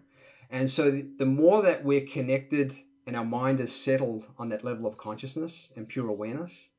[0.49, 2.73] And so the more that we're connected
[3.07, 6.69] and our mind is settled on that level of consciousness and pure awareness,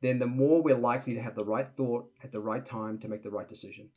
[0.00, 3.08] then the more we're likely to have the right thought at the right time to
[3.08, 3.90] make the right decision.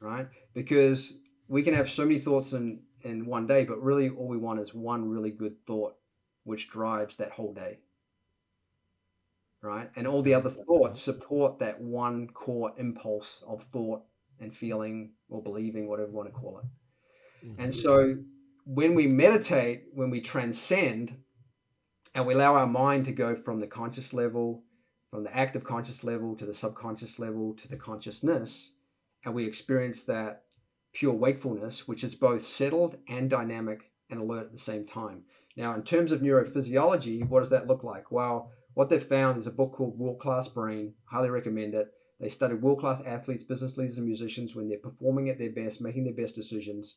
[0.00, 0.28] Right?
[0.54, 4.38] Because we can have so many thoughts in, in one day, but really all we
[4.38, 5.96] want is one really good thought
[6.44, 7.78] which drives that whole day.
[9.60, 9.90] Right?
[9.96, 14.02] And all the other thoughts support that one core impulse of thought
[14.40, 17.46] and feeling or believing, whatever you want to call it.
[17.46, 17.62] Mm-hmm.
[17.62, 18.16] And so
[18.64, 21.16] when we meditate, when we transcend,
[22.14, 24.62] and we allow our mind to go from the conscious level,
[25.10, 28.72] from the active conscious level to the subconscious level to the consciousness,
[29.24, 30.44] and we experience that
[30.98, 35.22] pure wakefulness, which is both settled and dynamic and alert at the same time.
[35.56, 38.10] Now, in terms of neurophysiology, what does that look like?
[38.10, 40.94] Well, what they've found is a book called World Class Brain.
[41.04, 41.88] Highly recommend it.
[42.20, 45.80] They studied world class athletes, business leaders, and musicians when they're performing at their best,
[45.80, 46.96] making their best decisions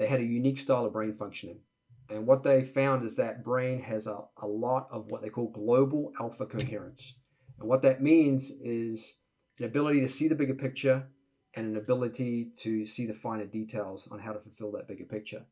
[0.00, 1.60] they had a unique style of brain functioning.
[2.08, 5.50] And what they found is that brain has a, a lot of what they call
[5.50, 7.16] global alpha coherence.
[7.58, 9.18] And what that means is
[9.58, 11.06] an ability to see the bigger picture
[11.54, 15.44] and an ability to see the finer details on how to fulfill that bigger picture.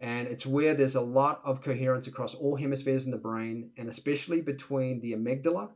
[0.00, 3.88] And it's where there's a lot of coherence across all hemispheres in the brain, and
[3.88, 5.70] especially between the amygdala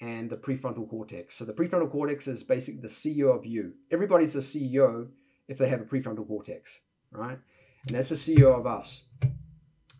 [0.00, 1.36] and the prefrontal cortex.
[1.36, 3.74] So the prefrontal cortex is basically the CEO of you.
[3.92, 5.08] Everybody's a CEO
[5.46, 7.38] if they have a prefrontal cortex right?
[7.86, 9.02] And that's the CEO of us.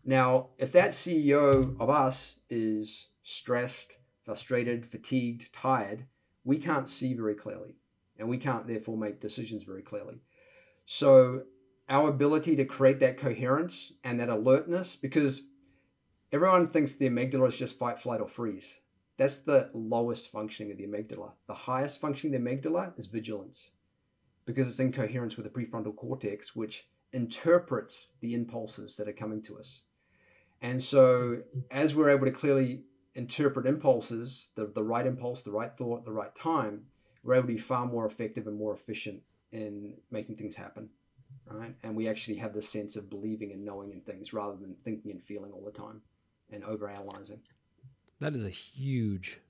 [0.04, 6.06] Now, if that CEO of us is stressed, frustrated, fatigued, tired,
[6.44, 7.76] we can't see very clearly
[8.20, 10.20] and we can't therefore make decisions very clearly.
[10.86, 11.42] So,
[11.88, 15.42] our ability to create that coherence and that alertness, because
[16.30, 18.74] everyone thinks the amygdala is just fight, flight, or freeze.
[19.16, 21.32] That's the lowest functioning of the amygdala.
[21.48, 23.72] The highest functioning of the amygdala is vigilance
[24.44, 29.42] because it's in coherence with the prefrontal cortex, which interprets the impulses that are coming
[29.42, 29.82] to us.
[30.62, 32.82] And so, as we're able to clearly
[33.14, 36.82] interpret impulses, the, the right impulse, the right thought, the right time,
[37.22, 39.20] we're able to be far more effective and more efficient
[39.52, 40.88] in making things happen.
[41.46, 41.74] Right.
[41.82, 45.10] And we actually have the sense of believing and knowing in things rather than thinking
[45.10, 46.00] and feeling all the time
[46.50, 47.38] and overanalyzing.
[48.20, 49.40] That is a huge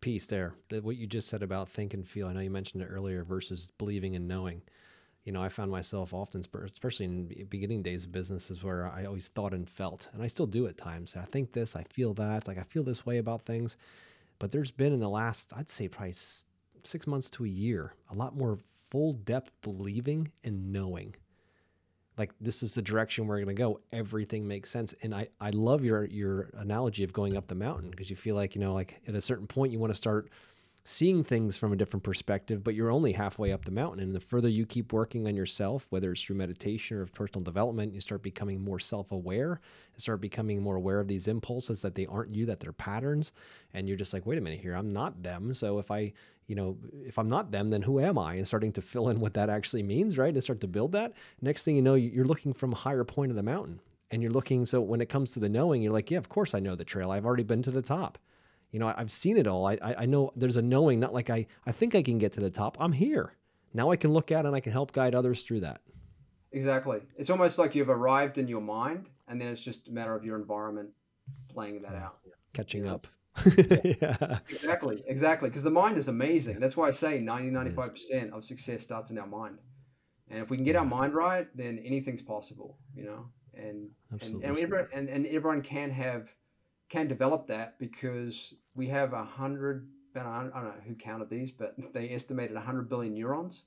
[0.00, 0.54] piece there.
[0.68, 2.28] That what you just said about think and feel.
[2.28, 4.62] I know you mentioned it earlier versus believing and knowing.
[5.24, 9.28] You know, I found myself often, especially in beginning days of businesses, where I always
[9.28, 11.14] thought and felt, and I still do at times.
[11.16, 13.76] I think this, I feel that, like I feel this way about things.
[14.38, 16.14] But there's been in the last, I'd say, probably
[16.86, 18.58] six months to a year, a lot more
[18.90, 21.14] full depth believing and knowing.
[22.18, 23.80] Like this is the direction we're going to go.
[23.92, 24.94] Everything makes sense.
[25.02, 28.34] And i i love your your analogy of going up the mountain because you feel
[28.34, 30.30] like you know like at a certain point you want to start
[30.84, 34.00] seeing things from a different perspective, but you're only halfway up the mountain.
[34.00, 37.92] And the further you keep working on yourself, whether it's through meditation or personal development,
[37.92, 39.60] you start becoming more self aware
[39.92, 43.32] and start becoming more aware of these impulses that they aren't you, that they're patterns.
[43.74, 45.52] And you're just like, wait a minute here, I'm not them.
[45.52, 46.12] So if I,
[46.46, 48.34] you know, if I'm not them, then who am I?
[48.34, 50.32] And starting to fill in what that actually means, right?
[50.32, 51.12] And start to build that.
[51.42, 53.80] Next thing you know, you're looking from a higher point of the mountain.
[54.12, 56.54] And you're looking, so when it comes to the knowing, you're like, yeah, of course
[56.54, 57.12] I know the trail.
[57.12, 58.18] I've already been to the top
[58.70, 59.66] you know, I've seen it all.
[59.66, 62.40] I, I know there's a knowing, not like I, I think I can get to
[62.40, 62.76] the top.
[62.80, 63.34] I'm here.
[63.74, 65.80] Now I can look at and I can help guide others through that.
[66.52, 67.00] Exactly.
[67.16, 70.24] It's almost like you've arrived in your mind and then it's just a matter of
[70.24, 70.90] your environment
[71.48, 72.04] playing that yeah.
[72.04, 72.18] out.
[72.52, 72.94] Catching know?
[72.94, 73.06] up.
[73.84, 74.38] yeah.
[74.50, 75.04] Exactly.
[75.06, 75.48] Exactly.
[75.48, 76.58] Because the mind is amazing.
[76.58, 79.58] That's why I say 90, 95% of success starts in our mind.
[80.28, 83.26] And if we can get our mind right, then anything's possible, you know?
[83.54, 84.46] And, Absolutely.
[84.46, 86.28] and, and, everyone, and, and everyone can have
[86.90, 89.88] can develop that because we have a hundred.
[90.14, 93.64] I don't know who counted these, but they estimated 100 billion neurons.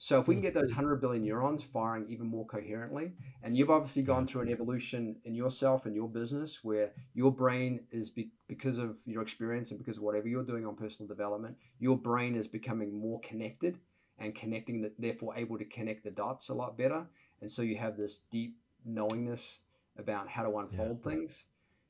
[0.00, 0.46] So if we can hmm.
[0.46, 4.48] get those 100 billion neurons firing even more coherently, and you've obviously gone through an
[4.48, 9.70] evolution in yourself and your business where your brain is be, because of your experience
[9.72, 13.78] and because of whatever you're doing on personal development, your brain is becoming more connected
[14.18, 17.04] and connecting, the, therefore able to connect the dots a lot better.
[17.40, 19.60] And so you have this deep knowingness
[19.98, 21.10] about how to unfold yeah.
[21.10, 21.44] things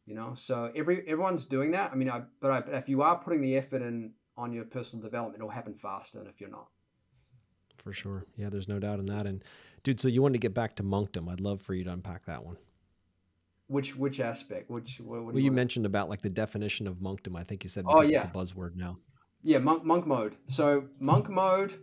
[0.08, 0.32] you know?
[0.34, 1.92] So every everyone's doing that.
[1.92, 4.64] I mean I, but, I, but if you are putting the effort in on your
[4.64, 6.68] personal development it'll happen faster than if you're not.
[7.76, 8.24] For sure.
[8.36, 9.26] Yeah there's no doubt in that.
[9.26, 9.44] And
[9.82, 12.24] dude so you wanted to get back to monkdom i'd love for you to unpack
[12.26, 12.56] that one.
[13.66, 14.70] Which which aspect?
[14.70, 17.62] Which what, what well you, you mentioned about like the definition of monkdom i think
[17.62, 18.98] you said oh yeah it's a buzzword now.
[19.42, 20.36] Yeah monk monk mode.
[20.46, 21.74] So monk mode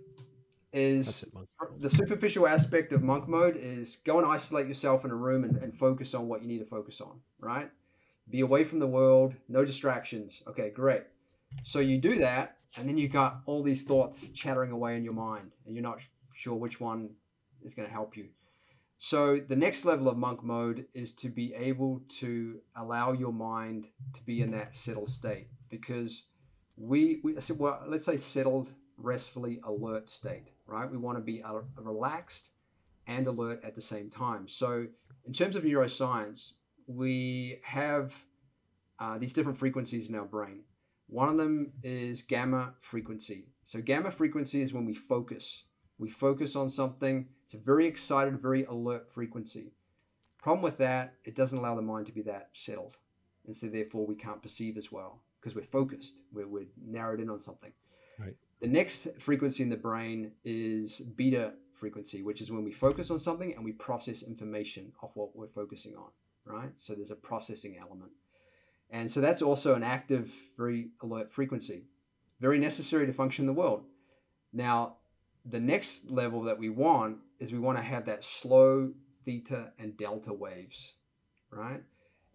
[0.74, 1.48] is it, monk.
[1.80, 5.56] the superficial aspect of monk mode is go and isolate yourself in a room and,
[5.58, 7.72] and focus on what you need to focus on right
[8.30, 10.42] be away from the world, no distractions.
[10.48, 11.04] Okay, great.
[11.64, 15.14] So you do that, and then you got all these thoughts chattering away in your
[15.14, 16.00] mind, and you're not
[16.34, 17.10] sure which one
[17.64, 18.28] is going to help you.
[18.98, 23.88] So the next level of monk mode is to be able to allow your mind
[24.14, 26.24] to be in that settled state because
[26.78, 30.90] we, we well, let's say settled, restfully alert state, right?
[30.90, 31.44] We want to be
[31.78, 32.50] relaxed
[33.08, 34.48] and alert at the same time.
[34.48, 34.88] So
[35.26, 36.54] in terms of neuroscience,
[36.88, 38.14] we have
[39.00, 40.62] uh, these different frequencies in our brain.
[41.08, 43.48] One of them is gamma frequency.
[43.64, 45.64] So, gamma frequency is when we focus.
[45.98, 47.28] We focus on something.
[47.44, 49.74] It's a very excited, very alert frequency.
[50.42, 52.98] Problem with that, it doesn't allow the mind to be that settled.
[53.46, 56.22] And so, therefore, we can't perceive as well because we're focused.
[56.32, 57.72] We're, we're narrowed in on something.
[58.20, 58.36] Right.
[58.62, 63.20] The next frequency in the brain is beta frequency, which is when we focus on
[63.20, 66.10] something and we process information off what we're focusing on
[66.46, 66.72] right?
[66.78, 68.12] So there's a processing element.
[68.90, 71.86] And so that's also an active, very alert frequency,
[72.40, 73.84] very necessary to function in the world.
[74.54, 74.98] Now,
[75.46, 78.92] the next level that we want is we want to have that slow
[79.24, 80.94] theta and delta waves,
[81.52, 81.82] right?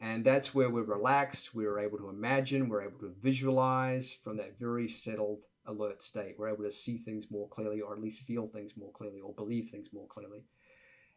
[0.01, 4.59] And that's where we're relaxed, we're able to imagine, we're able to visualize from that
[4.59, 6.37] very settled, alert state.
[6.38, 9.35] We're able to see things more clearly, or at least feel things more clearly, or
[9.35, 10.45] believe things more clearly.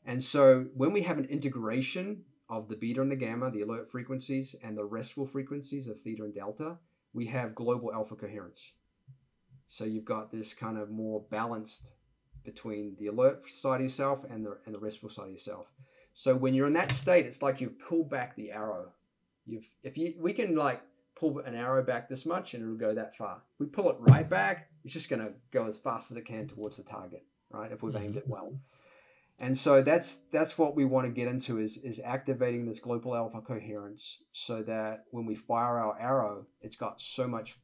[0.05, 2.25] And so when we have an integration
[2.57, 6.23] of the beta and the gamma, the alert frequencies, and the restful frequencies of theta
[6.23, 6.77] and delta,
[7.13, 8.73] we have global alpha coherence.
[9.67, 11.93] So you've got this kind of more balanced
[12.43, 15.67] between the alert side of yourself and the and the restful side of yourself.
[16.13, 18.91] So when you're in that state, it's like you've pulled back the arrow.
[19.45, 20.81] You've if you we can like
[21.15, 23.41] pull an arrow back this much and it'll go that far.
[23.53, 26.47] If we pull it right back, it's just gonna go as fast as it can
[26.47, 27.71] towards the target, right?
[27.71, 28.53] If we've aimed it well.
[29.39, 33.15] And so that's that's what we want to get into is is activating this global
[33.15, 37.57] alpha coherence so that when we fire our arrow, it's got so much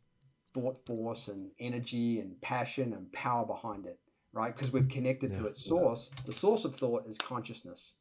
[0.53, 3.99] thought force and energy and passion and power behind it
[4.33, 4.55] right?
[4.55, 6.11] Because we've connected to its source.
[6.25, 7.95] The source of thought is consciousness.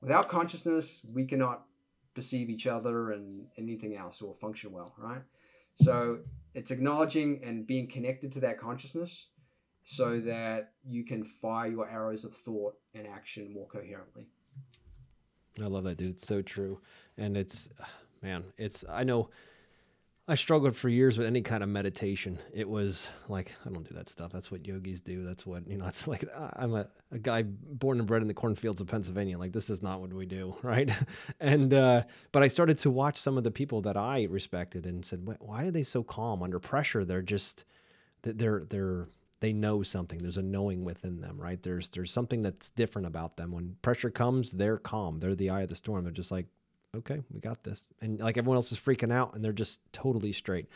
[0.00, 1.64] Without consciousness, we cannot
[2.14, 5.22] perceive each other and anything else or function well, right?
[5.74, 6.20] So
[6.54, 9.28] it's acknowledging and being connected to that consciousness
[9.88, 14.26] so that you can fire your arrows of thought and action more coherently.
[15.58, 16.10] I love that, dude.
[16.10, 16.78] It's so true.
[17.16, 17.70] And it's,
[18.22, 19.30] man, it's, I know
[20.28, 22.38] I struggled for years with any kind of meditation.
[22.52, 24.30] It was like, I don't do that stuff.
[24.30, 25.24] That's what yogis do.
[25.24, 28.34] That's what, you know, it's like, I'm a, a guy born and bred in the
[28.34, 29.38] cornfields of Pennsylvania.
[29.38, 30.54] Like, this is not what we do.
[30.62, 30.90] Right.
[31.40, 35.02] And, uh, but I started to watch some of the people that I respected and
[35.02, 37.06] said, "Why- why are they so calm under pressure?
[37.06, 37.64] They're just,
[38.20, 39.08] they're, they're,
[39.40, 40.18] they know something.
[40.18, 41.62] There's a knowing within them, right?
[41.62, 43.52] There's there's something that's different about them.
[43.52, 45.18] When pressure comes, they're calm.
[45.18, 46.04] They're the eye of the storm.
[46.04, 46.46] They're just like,
[46.96, 47.88] okay, we got this.
[48.00, 50.66] And like everyone else is freaking out and they're just totally straight.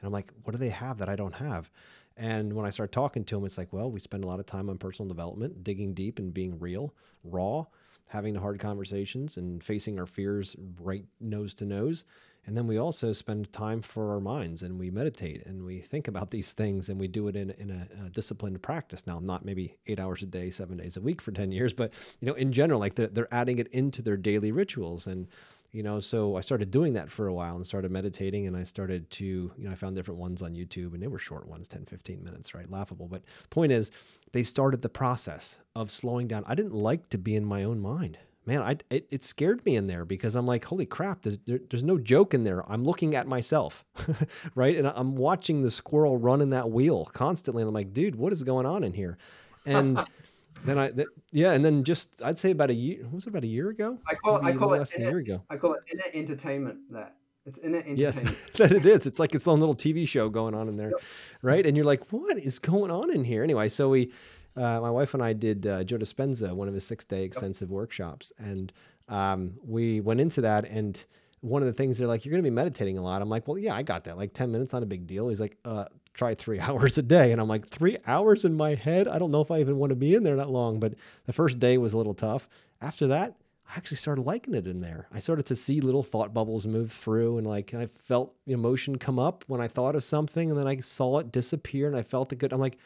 [0.00, 1.70] And I'm like, what do they have that I don't have?
[2.16, 4.46] And when I start talking to them, it's like, well, we spend a lot of
[4.46, 6.94] time on personal development, digging deep and being real,
[7.24, 7.64] raw,
[8.06, 12.04] having the hard conversations and facing our fears right nose to nose.
[12.46, 16.08] And then we also spend time for our minds and we meditate and we think
[16.08, 19.06] about these things and we do it in, in a, a disciplined practice.
[19.06, 21.92] Now, not maybe eight hours a day, seven days a week for 10 years, but,
[22.20, 25.06] you know, in general, like they're, they're adding it into their daily rituals.
[25.06, 25.28] And,
[25.70, 28.64] you know, so I started doing that for a while and started meditating and I
[28.64, 31.68] started to, you know, I found different ones on YouTube and they were short ones,
[31.68, 32.68] 10, 15 minutes, right?
[32.68, 33.06] Laughable.
[33.06, 33.92] But point is,
[34.32, 36.42] they started the process of slowing down.
[36.46, 39.76] I didn't like to be in my own mind man, I it, it scared me
[39.76, 42.68] in there because I'm like, holy crap, there's, there, there's no joke in there.
[42.70, 43.84] I'm looking at myself,
[44.54, 44.76] right?
[44.76, 47.62] And I'm watching the squirrel running that wheel constantly.
[47.62, 49.18] And I'm like, dude, what is going on in here?
[49.66, 50.04] And
[50.64, 53.44] then I, th- yeah, and then just I'd say about a year, was it about
[53.44, 53.98] a year ago?
[54.08, 55.42] I call it, I call it than a inner, year ago.
[55.50, 56.78] I call it inner entertainment.
[56.90, 57.16] That
[57.46, 58.52] it's inner Yes, entertainment.
[58.58, 59.06] that it is.
[59.06, 61.00] It's like its own little TV show going on in there, Yep.
[61.42, 61.66] right?
[61.66, 63.42] And you're like, what is going on in here?
[63.42, 64.12] Anyway, so we,
[64.56, 67.70] uh, my wife and I did uh, Joe Dispenza, one of his six day extensive
[67.70, 68.72] workshops, and
[69.08, 70.64] um, we went into that.
[70.66, 71.02] And
[71.40, 73.20] one of the things they're like, you're going to be meditating a lot.
[73.20, 74.16] I'm like, well, yeah, I got that.
[74.16, 75.28] Like 10 minutes, not a big deal.
[75.28, 77.32] He's like, uh, try three hours a day.
[77.32, 79.08] And I'm like, three hours in my head?
[79.08, 80.78] I don't know if I even want to be in there that long.
[80.78, 80.94] But
[81.26, 82.48] the first day was a little tough.
[82.80, 83.34] After that,
[83.68, 85.08] I actually started liking it in there.
[85.12, 88.96] I started to see little thought bubbles move through and like, and I felt emotion
[88.96, 92.02] come up when I thought of something and then I saw it disappear and I
[92.02, 92.52] felt it good.
[92.52, 92.78] I'm like,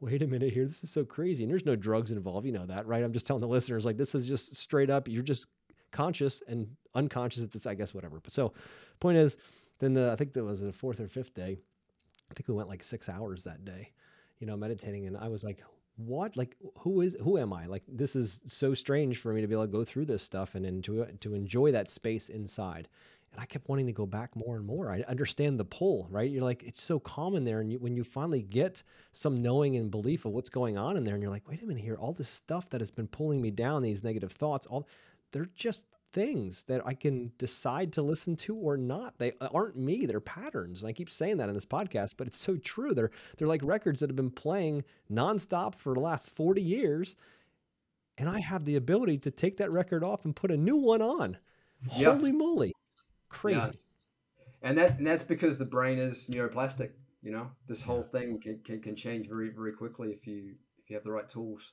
[0.00, 0.64] wait a minute here.
[0.64, 1.44] This is so crazy.
[1.44, 2.46] And there's no drugs involved.
[2.46, 3.02] You know that, right?
[3.02, 5.08] I'm just telling the listeners, like, this is just straight up.
[5.08, 5.46] You're just
[5.92, 7.44] conscious and unconscious.
[7.44, 8.20] It's, I guess, whatever.
[8.20, 8.52] But so,
[9.00, 9.36] point is,
[9.78, 11.56] then the, I think that was the fourth or fifth day.
[12.30, 13.90] I think we went like six hours that day,
[14.38, 15.06] you know, meditating.
[15.06, 15.62] And I was like,
[15.96, 16.36] what?
[16.36, 17.66] Like, who is, who am I?
[17.66, 20.54] Like, this is so strange for me to be able to go through this stuff
[20.54, 22.88] and enjoy, to enjoy that space inside.
[23.34, 24.92] And I kept wanting to go back more and more.
[24.92, 26.30] I understand the pull, right?
[26.30, 27.60] You're like, it's so calm in there.
[27.60, 31.02] And you, when you finally get some knowing and belief of what's going on in
[31.02, 33.42] there, and you're like, wait a minute here, all this stuff that has been pulling
[33.42, 34.86] me down, these negative thoughts, all
[35.32, 39.18] they're just things that I can decide to listen to or not.
[39.18, 40.82] They uh, aren't me, they're patterns.
[40.82, 42.94] And I keep saying that in this podcast, but it's so true.
[42.94, 47.16] They're they're like records that have been playing nonstop for the last 40 years.
[48.16, 51.02] And I have the ability to take that record off and put a new one
[51.02, 51.36] on.
[51.96, 52.12] Yeah.
[52.12, 52.73] Holy moly.
[53.34, 53.58] Crazy.
[53.60, 54.68] Yeah.
[54.68, 56.92] And that and that's because the brain is neuroplastic.
[57.22, 60.88] You know, this whole thing can, can, can change very very quickly if you if
[60.88, 61.72] you have the right tools.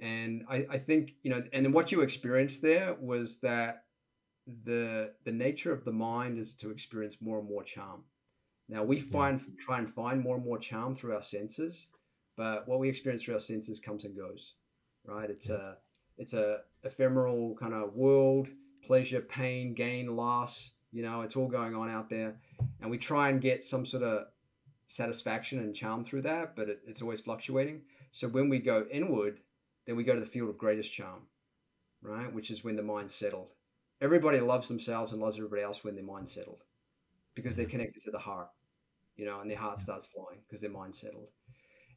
[0.00, 3.84] And I, I think you know, and then what you experienced there was that
[4.64, 8.04] the the nature of the mind is to experience more and more charm.
[8.68, 11.88] Now we find try and find more and more charm through our senses,
[12.36, 14.54] but what we experience through our senses comes and goes,
[15.06, 15.30] right?
[15.30, 15.78] It's a
[16.18, 18.48] it's a ephemeral kind of world,
[18.84, 20.73] pleasure, pain, gain, loss.
[20.94, 22.36] You know, it's all going on out there,
[22.80, 24.28] and we try and get some sort of
[24.86, 27.82] satisfaction and charm through that, but it, it's always fluctuating.
[28.12, 29.40] So when we go inward,
[29.86, 31.22] then we go to the field of greatest charm,
[32.00, 32.32] right?
[32.32, 33.54] Which is when the mind's settled.
[34.00, 36.62] Everybody loves themselves and loves everybody else when their mind's settled
[37.34, 37.72] because they're mm-hmm.
[37.72, 38.50] connected to the heart,
[39.16, 41.28] you know, and their heart starts flying because their mind's settled.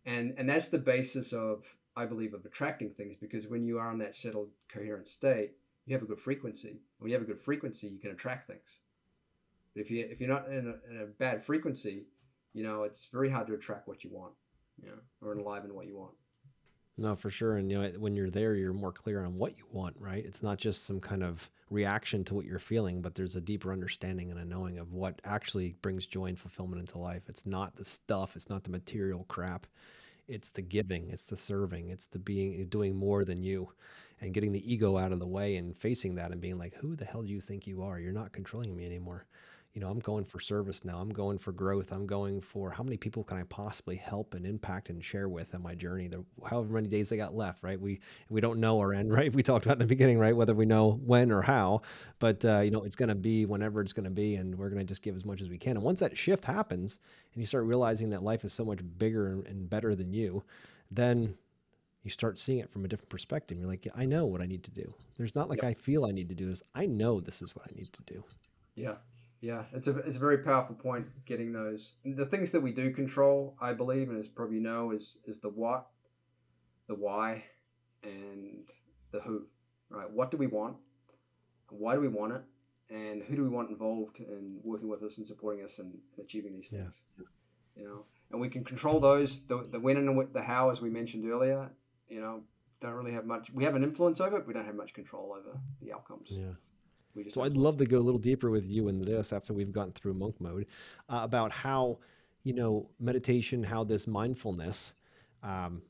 [0.08, 3.91] And and that's the basis of, I believe, of attracting things because when you are
[3.91, 5.52] in that settled, coherent state,
[5.86, 6.80] you have a good frequency.
[6.98, 8.80] When you have a good frequency, you can attract things.
[9.78, 12.07] But if you if you're not in a, in a bad frequency,
[12.55, 14.34] you know, it's very hard to attract what you want,
[14.82, 16.13] you know, or enliven what you want.
[16.97, 17.57] No, for sure.
[17.57, 20.25] And you know, when you're there, you're more clear on what you want, right?
[20.25, 23.71] It's not just some kind of reaction to what you're feeling, but there's a deeper
[23.71, 27.30] understanding and a knowing of what actually brings joy and fulfillment into life.
[27.30, 29.67] It's not the stuff, it's not the material crap.
[30.28, 33.69] It's the giving, it's the serving, it's the being doing more than you
[34.21, 36.95] and getting the ego out of the way and facing that and being like, who
[36.95, 37.99] the hell do you think you are?
[37.99, 39.28] You're not controlling me anymore.
[39.78, 40.97] You know, I'm going for service now.
[40.97, 41.91] I'm going for growth.
[41.91, 45.53] I'm going for how many people can I possibly help and impact and share with
[45.53, 46.07] on my journey?
[46.07, 47.80] The, however many days I got left, right?
[47.80, 49.32] We we don't know our end, right?
[49.32, 50.36] We talked about in the beginning, right?
[50.36, 51.84] Whether we know when or how,
[52.17, 54.69] but uh, you know, it's going to be whenever it's going to be, and we're
[54.69, 55.78] going to just give as much as we can.
[55.78, 56.97] And once that shift happens,
[57.36, 60.43] and you start realizing that life is so much bigger and, better than you,
[60.89, 61.38] then
[62.01, 63.59] you start seeing it from a different perspective.
[63.59, 64.91] You're like, yeah, I know what I need to do.
[65.17, 66.63] There's not like I feel I need to do this.
[66.73, 68.23] I know this is what I need to do.
[68.73, 68.95] Yeah.
[69.42, 71.06] Yeah, it's a it's a very powerful point.
[71.26, 75.18] Getting those the things that we do control, I believe, and as probably know, is
[75.26, 75.88] is the what,
[76.88, 77.44] the why,
[78.04, 78.68] and
[79.12, 79.44] the who.
[79.90, 80.10] Right?
[80.10, 80.78] What do we want?
[81.70, 82.42] Why do we want it?
[82.90, 86.54] And who do we want involved in working with us and supporting us and, achieving
[86.54, 87.02] these things?
[87.18, 87.26] Yeah.
[87.76, 89.46] You know, and we can control those.
[89.46, 91.70] The, the when and the how, as we mentioned earlier.
[92.10, 92.42] You know,
[92.80, 93.52] don't really have much.
[93.54, 94.48] We have an influence over it.
[94.48, 96.30] We don't have much control over the outcomes.
[96.32, 96.54] Yeah
[97.30, 99.91] so I'd love to go a little deeper with you in this after we've gotten
[99.91, 100.68] through monk mode
[101.09, 101.99] uh, about how
[102.43, 104.93] you know meditation, how this mindfulness
[105.43, 105.82] um,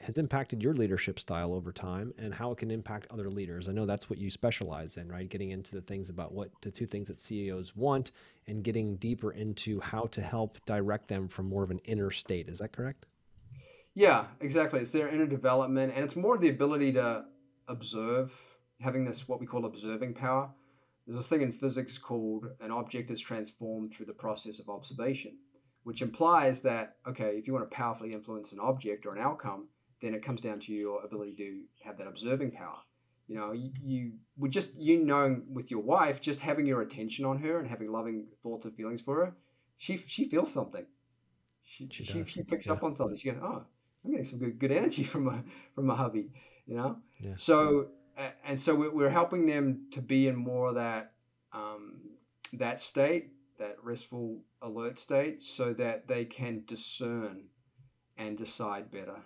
[0.00, 3.68] has impacted your leadership style over time, and how it can impact other leaders.
[3.68, 5.28] I know that's what you specialize in, right?
[5.28, 8.10] Getting into the things about what the two things that CEOs want,
[8.46, 12.48] and getting deeper into how to help direct them from more of an inner state.
[12.48, 13.06] Is that correct?
[13.94, 14.80] Yeah, exactly.
[14.80, 17.24] It's their inner development, and it's more the ability to
[17.68, 18.32] observe
[18.80, 20.50] having this what we call observing power.
[21.06, 25.36] There's a thing in physics called an object is transformed through the process of observation,
[25.82, 29.68] which implies that, okay, if you want to powerfully influence an object or an outcome,
[30.00, 32.78] then it comes down to your ability to have that observing power.
[33.26, 37.24] You know, you, you would just, you knowing with your wife, just having your attention
[37.24, 39.36] on her and having loving thoughts and feelings for her,
[39.78, 40.84] she, she feels something.
[41.62, 42.74] She, she, she, she picks yeah.
[42.74, 43.16] up on something.
[43.16, 43.64] She goes, oh,
[44.04, 45.38] I'm getting some good, good energy from my,
[45.74, 46.30] from my hubby,
[46.66, 46.98] you know?
[47.18, 47.32] Yeah.
[47.36, 47.88] So
[48.44, 51.12] and so we're helping them to be in more of that
[51.52, 52.00] um,
[52.54, 57.44] that state, that restful alert state, so that they can discern
[58.16, 59.16] and decide better.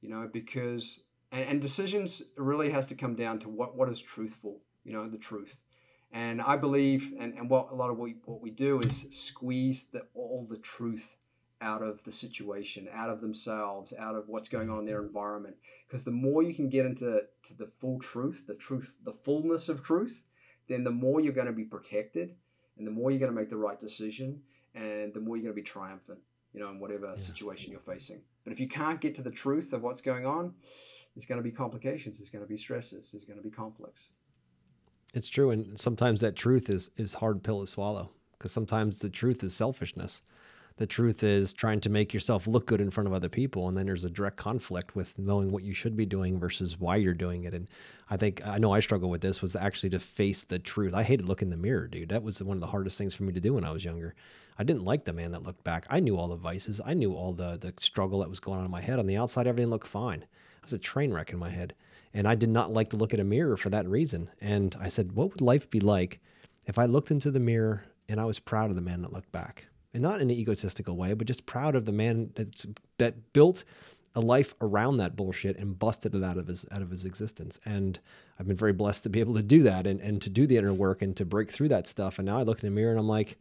[0.00, 1.00] You know, because
[1.32, 4.60] and, and decisions really has to come down to what what is truthful.
[4.84, 5.56] You know, the truth.
[6.10, 9.06] And I believe, and, and what a lot of what we, what we do is
[9.10, 11.18] squeeze the, all the truth
[11.60, 15.56] out of the situation, out of themselves, out of what's going on in their environment.
[15.86, 19.68] Because the more you can get into to the full truth, the truth, the fullness
[19.68, 20.24] of truth,
[20.68, 22.34] then the more you're going to be protected,
[22.76, 24.40] and the more you're going to make the right decision,
[24.74, 26.20] and the more you're going to be triumphant,
[26.52, 27.16] you know, in whatever yeah.
[27.16, 28.20] situation you're facing.
[28.44, 30.54] But if you can't get to the truth of what's going on,
[31.14, 32.18] there's going to be complications.
[32.18, 33.10] There's going to be stresses.
[33.10, 34.10] There's going to be conflicts.
[35.14, 39.08] It's true, and sometimes that truth is is hard pill to swallow because sometimes the
[39.08, 40.22] truth is selfishness
[40.78, 43.76] the truth is trying to make yourself look good in front of other people and
[43.76, 47.12] then there's a direct conflict with knowing what you should be doing versus why you're
[47.12, 47.68] doing it and
[48.10, 50.94] i think i know i struggle with this was actually to face the truth.
[50.94, 52.08] I hated looking in the mirror dude.
[52.08, 54.14] That was one of the hardest things for me to do when i was younger.
[54.58, 55.86] I didn't like the man that looked back.
[55.88, 56.80] I knew all the vices.
[56.84, 58.98] I knew all the the struggle that was going on in my head.
[58.98, 60.24] On the outside everything looked fine.
[60.24, 61.74] I was a train wreck in my head
[62.14, 64.88] and i did not like to look at a mirror for that reason and i
[64.88, 66.20] said what would life be like
[66.66, 69.32] if i looked into the mirror and i was proud of the man that looked
[69.32, 72.66] back and not in an egotistical way, but just proud of the man that's,
[72.98, 73.64] that built
[74.14, 77.60] a life around that bullshit and busted it out of his out of his existence.
[77.64, 77.98] And
[78.38, 80.56] I've been very blessed to be able to do that and, and to do the
[80.56, 82.18] inner work and to break through that stuff.
[82.18, 83.38] And now I look in the mirror and I'm like,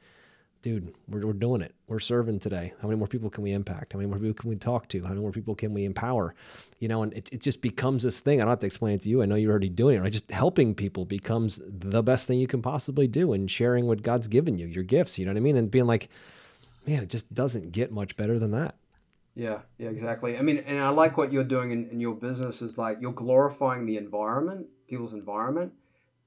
[0.62, 1.74] dude, we're, we're doing it.
[1.88, 2.74] We're serving today.
[2.82, 3.94] How many more people can we impact?
[3.94, 5.02] How many more people can we talk to?
[5.02, 6.36] How many more people can we empower?
[6.80, 8.40] You know, and it, it just becomes this thing.
[8.40, 9.22] I don't have to explain it to you.
[9.22, 10.12] I know you're already doing it, right?
[10.12, 14.28] Just helping people becomes the best thing you can possibly do and sharing what God's
[14.28, 15.58] given you, your gifts, you know what I mean?
[15.58, 16.10] And being like,
[16.88, 18.76] man, it just doesn't get much better than that.
[19.36, 20.38] Yeah, yeah, exactly.
[20.38, 23.14] I mean, and I like what you're doing in, in your business is like you're
[23.14, 25.74] glorifying the environment, people's environment,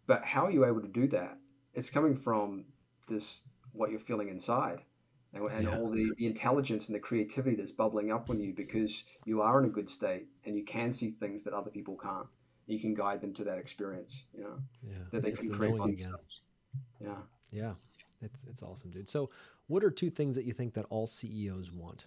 [0.06, 1.36] but how are you able to do that?
[1.74, 2.66] It's coming from
[3.08, 3.42] this
[3.72, 4.82] what you're feeling inside
[5.32, 5.78] and, and yeah.
[5.78, 9.58] all the, the intelligence and the creativity that's bubbling up with you because you are
[9.58, 12.26] in a good state and you can see things that other people can't.
[12.66, 14.98] You can guide them to that experience, you know, yeah.
[15.10, 16.42] that they it's can the create on themselves.
[17.00, 17.16] Yeah.
[17.50, 17.72] Yeah.
[18.22, 19.08] It's, it's awesome, dude.
[19.08, 19.30] So
[19.70, 22.06] what are two things that you think that all CEOs want?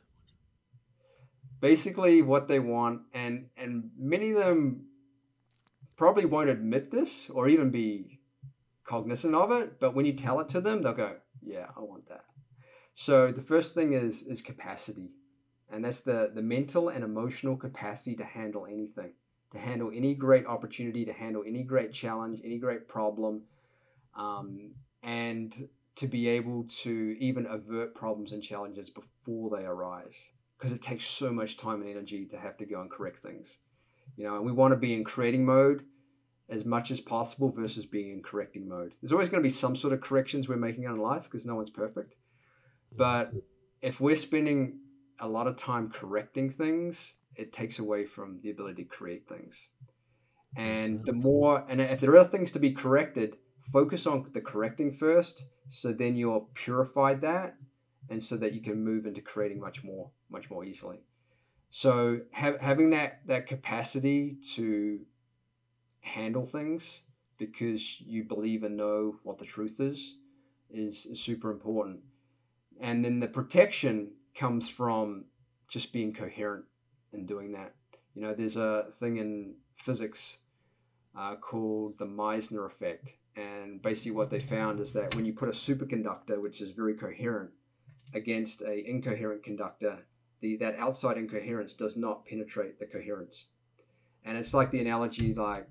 [1.62, 4.88] Basically, what they want, and and many of them
[5.96, 8.20] probably won't admit this or even be
[8.84, 9.80] cognizant of it.
[9.80, 12.26] But when you tell it to them, they'll go, "Yeah, I want that."
[12.96, 15.12] So the first thing is is capacity,
[15.72, 19.14] and that's the the mental and emotional capacity to handle anything,
[19.52, 23.44] to handle any great opportunity, to handle any great challenge, any great problem,
[24.16, 30.18] um, and to be able to even avert problems and challenges before they arise
[30.58, 33.58] because it takes so much time and energy to have to go and correct things
[34.18, 35.84] you know and we want to be in creating mode
[36.50, 38.94] as much as possible versus being in correcting mode.
[39.02, 41.56] There's always going to be some sort of corrections we're making in life because no
[41.56, 42.16] one's perfect.
[42.96, 43.32] But
[43.82, 44.80] if we're spending
[45.20, 49.70] a lot of time correcting things, it takes away from the ability to create things.
[50.56, 53.38] And the more, and if there are things to be corrected,
[53.72, 55.46] focus on the correcting first.
[55.70, 57.56] So then you're purified that,
[58.10, 61.00] and so that you can move into creating much more, much more easily.
[61.72, 65.00] So ha- having that that capacity to
[66.02, 67.02] handle things
[67.38, 70.18] because you believe and know what the truth is
[70.70, 72.00] is, is super important.
[72.80, 75.26] And then the protection comes from
[75.70, 76.66] just being coherent
[77.14, 77.74] and doing that.
[78.16, 80.38] You know, there's a thing in physics
[81.18, 83.14] uh, called the Meissner effect.
[83.36, 86.94] And basically, what they found is that when you put a superconductor, which is very
[86.94, 87.50] coherent,
[88.14, 90.06] against a incoherent conductor,
[90.42, 93.48] the that outside incoherence does not penetrate the coherence.
[94.26, 95.68] And it's like the analogy like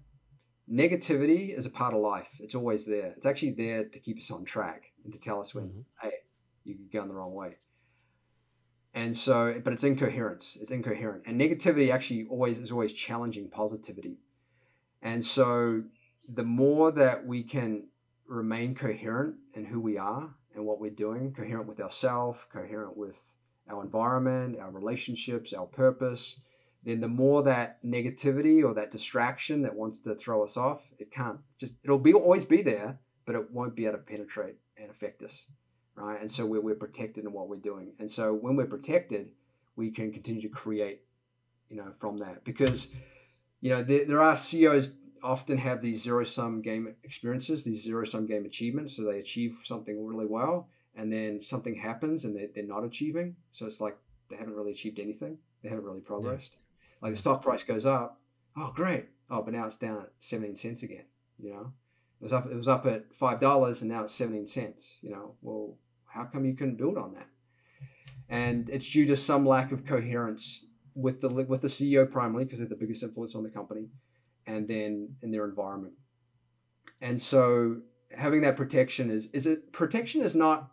[0.70, 2.40] negativity is a part of life.
[2.40, 3.12] It's always there.
[3.16, 5.80] It's actually there to keep us on track and to tell us when, mm-hmm.
[6.02, 6.12] hey,
[6.64, 7.56] you're going the wrong way.
[8.94, 10.58] And so, but it's incoherence.
[10.60, 11.22] It's incoherent.
[11.26, 14.18] And negativity actually always is always challenging positivity.
[15.00, 15.82] And so,
[16.28, 17.88] the more that we can
[18.26, 23.20] remain coherent in who we are and what we're doing, coherent with ourselves, coherent with
[23.68, 26.40] our environment, our relationships, our purpose,
[26.84, 31.10] then the more that negativity or that distraction that wants to throw us off, it
[31.12, 34.90] can't just, it'll be always be there, but it won't be able to penetrate and
[34.90, 35.46] affect us.
[35.94, 36.20] Right.
[36.20, 37.92] And so we're, we're protected in what we're doing.
[37.98, 39.28] And so when we're protected,
[39.76, 41.02] we can continue to create,
[41.68, 42.88] you know, from that because,
[43.60, 44.92] you know, there, there are CEOs
[45.22, 48.96] often have these zero sum game experiences, these zero sum game achievements.
[48.96, 53.36] So they achieve something really well and then something happens and they, they're not achieving.
[53.52, 53.96] So it's like
[54.28, 55.38] they haven't really achieved anything.
[55.62, 56.56] They haven't really progressed.
[56.56, 56.96] Yeah.
[57.02, 58.20] Like the stock price goes up.
[58.56, 59.06] Oh, great.
[59.30, 61.04] Oh, but now it's down at 17 cents again.
[61.38, 61.72] You know,
[62.20, 64.98] it was up, it was up at $5 and now it's 17 cents.
[65.00, 67.26] You know, well, how come you couldn't build on that?
[68.28, 70.64] And it's due to some lack of coherence
[70.94, 73.88] with the, with the CEO primarily because they're the biggest influence on the company
[74.46, 75.94] and then in their environment.
[77.00, 77.78] And so
[78.16, 80.70] having that protection is, is it protection is not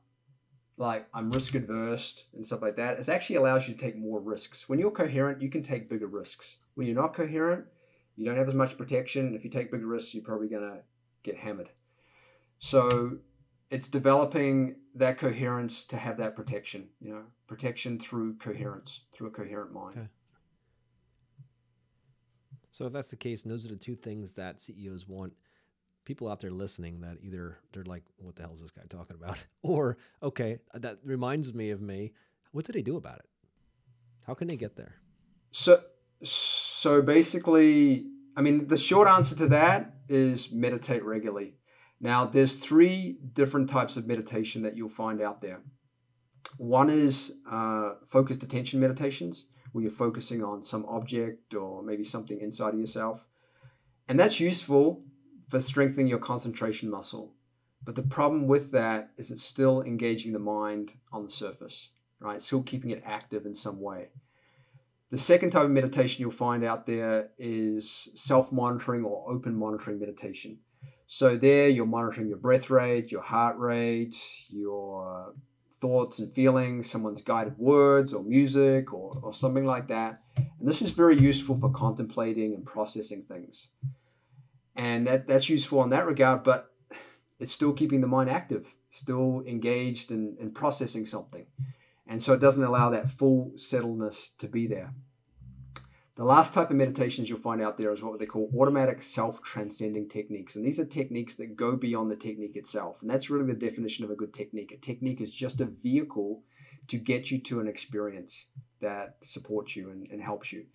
[0.78, 4.22] like I'm risk adverse and stuff like that, it actually allows you to take more
[4.22, 4.70] risks.
[4.70, 6.58] When you're coherent, you can take bigger risks.
[6.76, 7.66] When you're not coherent,
[8.16, 9.36] you don't have as much protection.
[9.36, 10.80] If you take bigger risks, you're probably going to
[11.24, 11.70] get hammered.
[12.60, 13.18] So
[13.70, 19.32] it's developing that coherence to have that protection, you know, protection through coherence, through a
[19.32, 19.98] coherent mind.
[19.98, 20.08] Okay.
[22.72, 25.34] So if that's the case, and those are the two things that CEOs want
[26.06, 29.16] people out there listening that either they're like, what the hell is this guy talking
[29.16, 29.38] about?
[29.62, 32.14] Or, okay, that reminds me of me.
[32.52, 33.30] What do they do about it?
[34.26, 34.96] How can they get there?
[35.52, 35.82] So,
[36.24, 41.56] so basically, I mean, the short answer to that is meditate regularly.
[42.00, 45.62] Now, there's three different types of meditation that you'll find out there.
[46.58, 52.40] One is uh, focused attention meditations, where you're focusing on some object or maybe something
[52.40, 53.26] inside of yourself.
[54.08, 55.04] And that's useful
[55.48, 57.34] for strengthening your concentration muscle.
[57.84, 61.90] But the problem with that is it's still engaging the mind on the surface,
[62.20, 62.42] right?
[62.42, 64.10] Still keeping it active in some way.
[65.12, 70.00] The second type of meditation you'll find out there is self monitoring or open monitoring
[70.00, 70.60] meditation.
[71.08, 74.16] So, there you're monitoring your breath rate, your heart rate,
[74.50, 75.34] your
[75.82, 80.22] thoughts and feelings, someone's guided words or music or, or something like that.
[80.38, 83.70] And this is very useful for contemplating and processing things.
[84.76, 86.72] And that that's useful in that regard but
[87.40, 91.46] it's still keeping the mind active still engaged in, in processing something.
[92.08, 94.94] And so it doesn't allow that full settledness to be there
[96.20, 100.10] the last type of meditations you'll find out there is what they call automatic self-transcending
[100.10, 103.54] techniques and these are techniques that go beyond the technique itself and that's really the
[103.54, 106.44] definition of a good technique a technique is just a vehicle
[106.88, 108.48] to get you to an experience
[108.82, 110.66] that supports you and, and helps you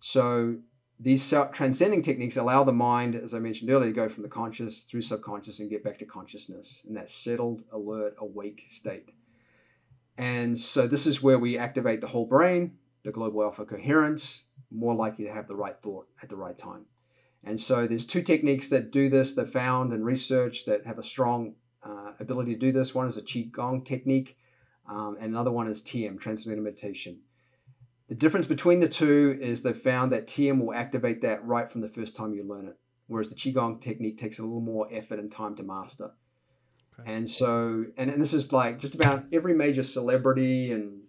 [0.00, 0.56] so
[0.98, 4.28] these self transcending techniques allow the mind, as I mentioned earlier, to go from the
[4.28, 9.10] conscious through subconscious and get back to consciousness in that settled, alert, awake state.
[10.16, 14.94] And so this is where we activate the whole brain, the global alpha coherence, more
[14.94, 16.86] likely to have the right thought at the right time.
[17.44, 21.02] And so there's two techniques that do this that found and research that have a
[21.02, 22.94] strong uh, ability to do this.
[22.94, 24.38] One is a Qigong technique,
[24.88, 27.20] um, and another one is TM, Transcendental Meditation.
[28.08, 31.80] The difference between the two is they've found that TM will activate that right from
[31.80, 35.18] the first time you learn it, whereas the Qigong technique takes a little more effort
[35.18, 36.10] and time to master.
[37.00, 37.12] Okay.
[37.12, 41.01] And so, and, and this is like just about every major celebrity and,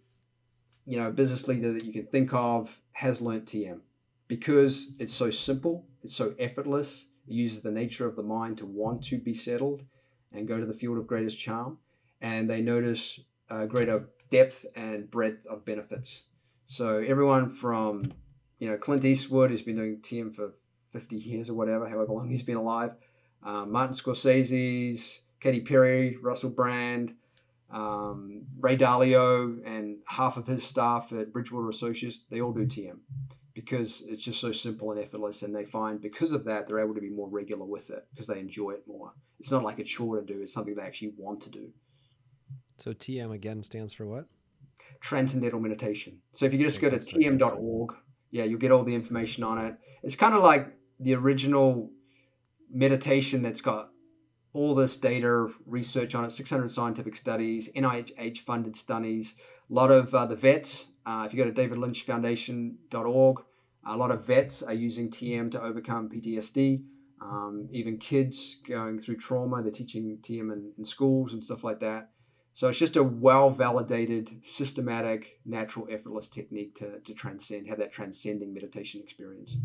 [0.86, 3.80] you know, business leader that you can think of has learned TM
[4.28, 8.66] because it's so simple, it's so effortless, It uses the nature of the mind to
[8.66, 9.84] want to be settled
[10.32, 11.78] and go to the field of greatest charm.
[12.22, 13.20] And they notice
[13.50, 16.24] a greater depth and breadth of benefits.
[16.66, 18.12] So everyone from,
[18.60, 20.54] you know, Clint Eastwood, who's been doing TM for
[20.94, 22.92] 50 years or whatever, however long he's been alive,
[23.44, 27.14] um, Martin Scorsese's, Katy Perry, Russell Brand,
[27.74, 33.00] um, Ray Dalio, and half of his staff at Bridgewater Associates, they all do TM
[33.54, 35.44] because it's just so simple and effortless.
[35.44, 38.28] And they find because of that, they're able to be more regular with it because
[38.28, 39.14] they enjoy it more.
[39.40, 41.70] It's not like a chore to do, it's something they actually want to do.
[42.78, 44.26] So TM again stands for what?
[45.02, 46.20] Transcendental meditation.
[46.32, 47.94] So if you just go to tm.org,
[48.32, 49.76] yeah, you'll get all the information on it.
[50.02, 51.92] It's kind of like the original
[52.72, 53.93] meditation that's got
[54.54, 59.36] all this data, research on it, 600 scientific studies, NIH funded studies,
[59.70, 60.88] a lot of uh, the vets.
[61.06, 63.44] Uh, if you go to davidlynchfoundation.org,
[63.86, 66.84] a lot of vets are using TM to overcome PTSD.
[67.22, 71.80] Um, even kids going through trauma, they're teaching TM in, in schools and stuff like
[71.80, 72.10] that.
[72.54, 77.92] So it's just a well validated, systematic, natural, effortless technique to, to transcend, have that
[77.92, 79.56] transcending meditation experience.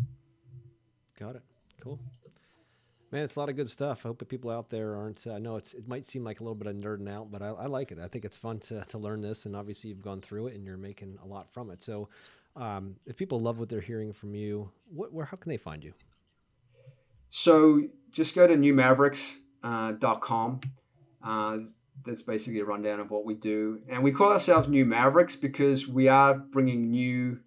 [1.19, 1.43] Got it.
[1.79, 1.99] Cool.
[3.11, 4.05] Man, it's a lot of good stuff.
[4.05, 5.25] I hope that people out there aren't.
[5.25, 7.47] I know it's it might seem like a little bit of nerding out, but I,
[7.47, 7.97] I, like it.
[7.99, 10.63] I think it's fun to to learn this, and obviously you've gone through it and
[10.63, 11.81] you're making a lot from it.
[11.81, 12.07] So,
[12.55, 15.83] um, if people love what they're hearing from you, what where how can they find
[15.83, 15.93] you?
[17.31, 17.81] So
[18.11, 20.59] just go to newmavericks.com.
[21.23, 21.57] Uh, uh,
[22.05, 25.87] that's basically a rundown of what we do, and we call ourselves New Mavericks because
[25.87, 27.39] we are bringing new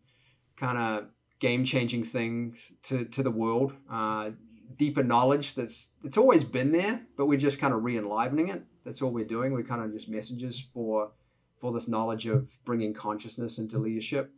[0.56, 1.04] kind of
[1.38, 3.72] game changing things to to the world.
[3.88, 4.32] Uh,
[4.76, 8.62] deeper knowledge that's it's always been there, but we're just kind of re-enlivening it.
[8.84, 9.52] That's all we're doing.
[9.52, 11.12] We're kind of just messages for
[11.58, 14.32] for this knowledge of bringing consciousness into leadership.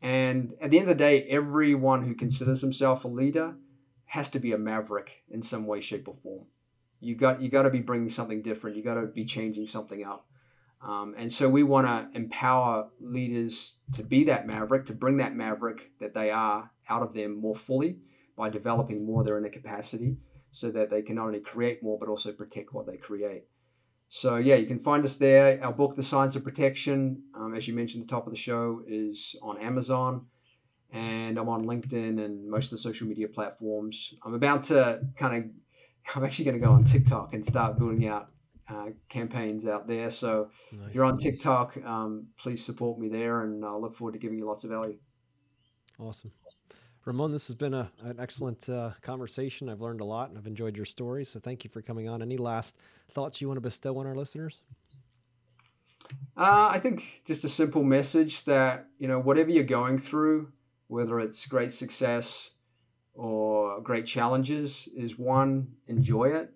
[0.00, 3.54] And at the end of the day, everyone who considers himself a leader
[4.06, 6.46] has to be a maverick in some way, shape, or form.
[7.00, 8.76] You got you got to be bringing something different.
[8.76, 10.26] You got to be changing something up.
[10.82, 15.34] Um, and so we want to empower leaders to be that maverick, to bring that
[15.34, 17.98] maverick that they are out of them more fully
[18.40, 20.16] by developing more of their inner capacity
[20.50, 23.44] so that they can not only create more but also protect what they create.
[24.08, 25.62] So, yeah, you can find us there.
[25.62, 28.38] Our book, The Science of Protection, um, as you mentioned at the top of the
[28.38, 30.26] show, is on Amazon.
[30.90, 34.14] And I'm on LinkedIn and most of the social media platforms.
[34.24, 35.50] I'm about to kind of,
[36.16, 38.30] I'm actually going to go on TikTok and start building out
[38.68, 40.10] uh, campaigns out there.
[40.10, 40.88] So, nice.
[40.88, 43.42] if you're on TikTok, um, please support me there.
[43.42, 44.98] And I look forward to giving you lots of value.
[45.98, 46.32] Awesome.
[47.06, 49.68] Raamon, this has been a, an excellent uh, conversation.
[49.68, 51.24] I've learned a lot and I've enjoyed your story.
[51.24, 52.20] So thank you for coming on.
[52.20, 52.76] Any last
[53.12, 54.62] thoughts you want to bestow on our listeners?
[56.36, 60.52] Uh, I think just a simple message that, you know, whatever you're going through,
[60.88, 62.50] whether it's great success
[63.14, 66.52] or great challenges, is one, enjoy it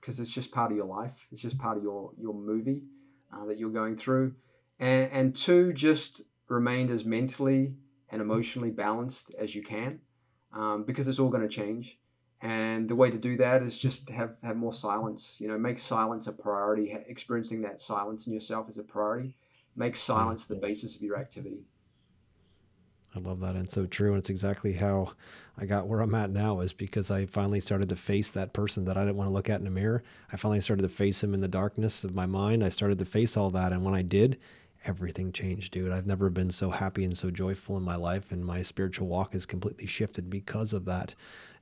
[0.00, 1.26] because it's just part of your life.
[1.32, 2.84] It's just part of your, your movie
[3.32, 4.34] uh, that you're going through.
[4.78, 7.74] And, and two, just remain as mentally
[8.10, 10.00] and emotionally balanced as you can
[10.52, 11.98] um, because it's all going to change.
[12.40, 15.36] And the way to do that is just have, have more silence.
[15.40, 16.96] You know, make silence a priority.
[17.08, 19.36] Experiencing that silence in yourself is a priority.
[19.74, 21.64] Make silence the basis of your activity.
[23.16, 23.56] I love that.
[23.56, 24.10] And so true.
[24.10, 25.12] And it's exactly how
[25.56, 28.84] I got where I'm at now is because I finally started to face that person
[28.84, 30.04] that I didn't want to look at in the mirror.
[30.32, 32.62] I finally started to face him in the darkness of my mind.
[32.62, 33.72] I started to face all that.
[33.72, 34.38] And when I did,
[34.84, 35.92] everything changed, dude.
[35.92, 39.32] I've never been so happy and so joyful in my life, and my spiritual walk
[39.32, 41.14] has completely shifted because of that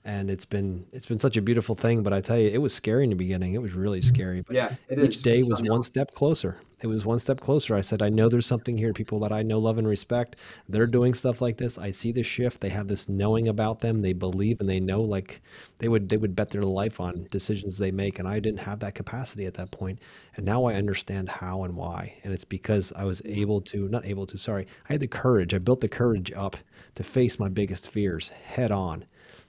[0.07, 2.02] and it's been it's been such a beautiful thing.
[2.02, 3.54] But I tell you, it was scary in the beginning.
[3.54, 4.40] It was really scary.
[4.40, 5.22] But yeah, each is.
[5.22, 6.61] day was one step closer.
[6.82, 7.74] It was one step closer.
[7.74, 8.92] I said, I know there's something here.
[8.92, 10.36] People that I know, love, and respect,
[10.68, 11.78] they're doing stuff like this.
[11.78, 12.61] I see the shift.
[12.61, 14.02] They have this knowing about them.
[14.02, 15.42] They believe and they know like
[15.78, 18.20] they would they would bet their life on decisions they make.
[18.20, 19.98] And I didn't have that capacity at that point.
[20.36, 22.14] And now I understand how and why.
[22.22, 24.38] And it's because I was able to not able to.
[24.38, 25.52] Sorry, I had the courage.
[25.52, 26.57] I built the courage up
[26.94, 29.04] to face my biggest fears head on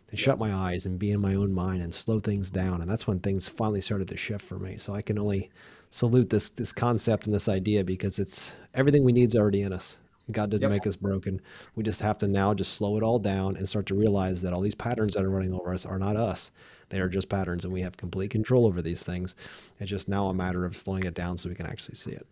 [0.08, 2.82] to shut my eyes and be in my own mind and slow things down.
[2.82, 4.78] And that's when things finally started to shift for me.
[4.78, 5.50] So I can only
[5.90, 9.74] salute this this concept and this idea because it's everything we need is already in
[9.74, 9.98] us.
[10.32, 10.72] God didn't yep.
[10.72, 11.40] make us broken.
[11.76, 14.54] We just have to now just slow it all down and start to realize that
[14.54, 16.52] all these patterns that are running over us are not us.
[16.90, 19.36] They are just patterns and we have complete control over these things.
[19.80, 22.28] It's just now a matter of slowing it down so we can actually see it.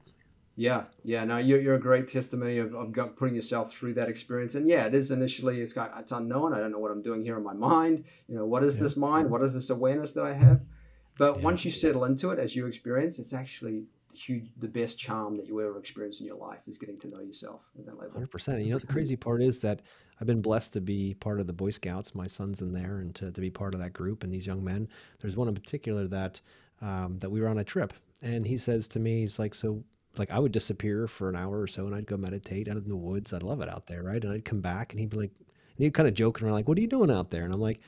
[0.58, 1.26] Yeah, yeah.
[1.26, 4.56] No, you're, you're a great testimony of, of putting yourself through that experience.
[4.56, 6.53] And yeah, it is initially it's got it's unknown.
[6.53, 8.06] I don't know what I'm doing here in my mind.
[8.28, 8.84] You know, what is yeah.
[8.84, 9.30] this mind?
[9.30, 10.62] What is this awareness that I have?
[11.18, 11.43] But yeah.
[11.43, 13.84] once you settle into it, as you experience, it's actually
[14.14, 17.22] huge, the best charm that you ever experience in your life is getting to know
[17.22, 18.14] yourself at that level.
[18.14, 18.64] Hundred percent.
[18.64, 19.82] You know, the crazy part is that
[20.22, 22.16] I've been blessed to be part of the Boy Scouts.
[22.16, 24.64] My son's in there, and to, to be part of that group and these young
[24.64, 24.88] men.
[25.20, 26.39] There's one in particular that
[26.82, 29.84] um, that we were on a trip, and he says to me, he's like, so
[30.20, 32.88] like I would disappear for an hour or so, and I'd go meditate out in
[32.88, 33.34] the woods.
[33.34, 34.24] I'd love it out there, right?
[34.24, 36.68] And I'd come back, and he'd be like, and he'd kind of joking around, like,
[36.68, 37.80] "What are you doing out there?" And I'm like,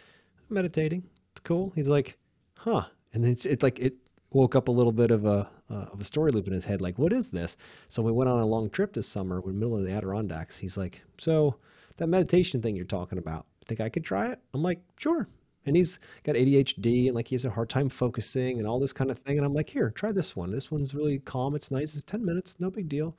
[0.49, 1.03] I'm "Meditating.
[1.31, 2.17] It's cool." He's like,
[2.55, 3.95] "Huh." And it's it's like it
[4.31, 6.81] woke up a little bit of a uh, of a story loop in his head,
[6.81, 7.57] like, "What is this?"
[7.87, 9.39] So we went on a long trip this summer.
[9.39, 10.57] In the middle of the Adirondacks.
[10.57, 11.57] He's like, "So
[11.97, 15.27] that meditation thing you're talking about, think I could try it?" I'm like, "Sure."
[15.67, 18.93] And he's got ADHD and like he has a hard time focusing and all this
[18.93, 19.37] kind of thing.
[19.37, 20.51] And I'm like, here, try this one.
[20.51, 21.55] This one's really calm.
[21.55, 21.93] It's nice.
[21.93, 23.15] It's 10 minutes, no big deal.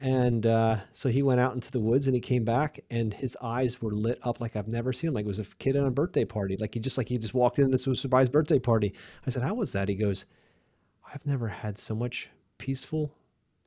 [0.00, 3.36] And uh, so he went out into the woods and he came back and his
[3.40, 5.14] eyes were lit up like I've never seen him.
[5.14, 6.56] Like it was a kid at a birthday party.
[6.56, 8.92] Like he just like he just walked in this was a surprise birthday party.
[9.26, 9.88] I said, How was that?
[9.88, 10.26] He goes,
[11.14, 12.28] I've never had so much
[12.58, 13.14] peaceful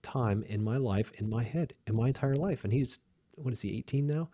[0.03, 2.63] time in my life, in my head, in my entire life.
[2.63, 2.99] And he's
[3.35, 4.29] what is he, 18 now?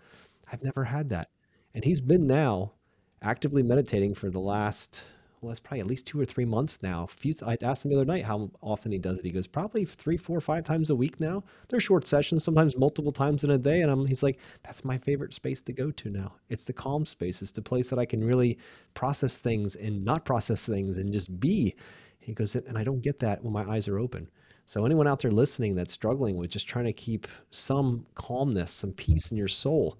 [0.51, 1.29] I've never had that.
[1.73, 2.73] And he's been now
[3.21, 5.03] actively meditating for the last
[5.45, 7.07] well, it's probably at least two or three months now.
[7.45, 9.25] I asked him the other night how often he does it.
[9.25, 11.43] He goes probably three, four, five times a week now.
[11.69, 13.81] They're short sessions, sometimes multiple times in a day.
[13.81, 16.33] And I'm, he's like, that's my favorite space to go to now.
[16.49, 17.43] It's the calm space.
[17.43, 18.57] It's the place that I can really
[18.95, 21.75] process things and not process things and just be.
[22.17, 24.27] He goes, and I don't get that when my eyes are open.
[24.65, 28.93] So anyone out there listening that's struggling with just trying to keep some calmness, some
[28.93, 29.99] peace in your soul,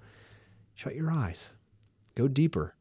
[0.73, 1.51] shut your eyes,
[2.15, 2.75] go deeper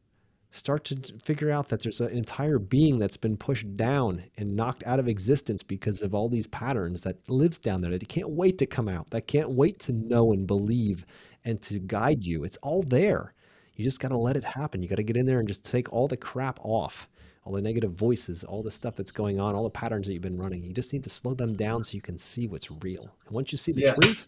[0.55, 4.83] start to figure out that there's an entire being that's been pushed down and knocked
[4.85, 8.29] out of existence because of all these patterns that lives down there that it can't
[8.29, 11.05] wait to come out that can't wait to know and believe
[11.43, 12.43] and to guide you.
[12.43, 13.33] It's all there.
[13.75, 14.81] You just got to let it happen.
[14.81, 17.07] You got to get in there and just take all the crap off
[17.43, 20.21] all the negative voices all the stuff that's going on all the patterns that you've
[20.21, 20.63] been running.
[20.63, 23.15] You just need to slow them down so you can see what's real.
[23.25, 23.93] And once you see the yeah.
[23.93, 24.27] truth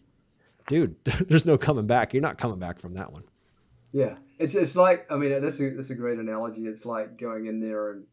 [0.68, 0.96] dude
[1.28, 2.14] there's no coming back.
[2.14, 3.24] You're not coming back from that one.
[3.92, 6.62] Yeah, it's it's like I mean that's a that's a great analogy.
[6.66, 8.04] It's like going in there and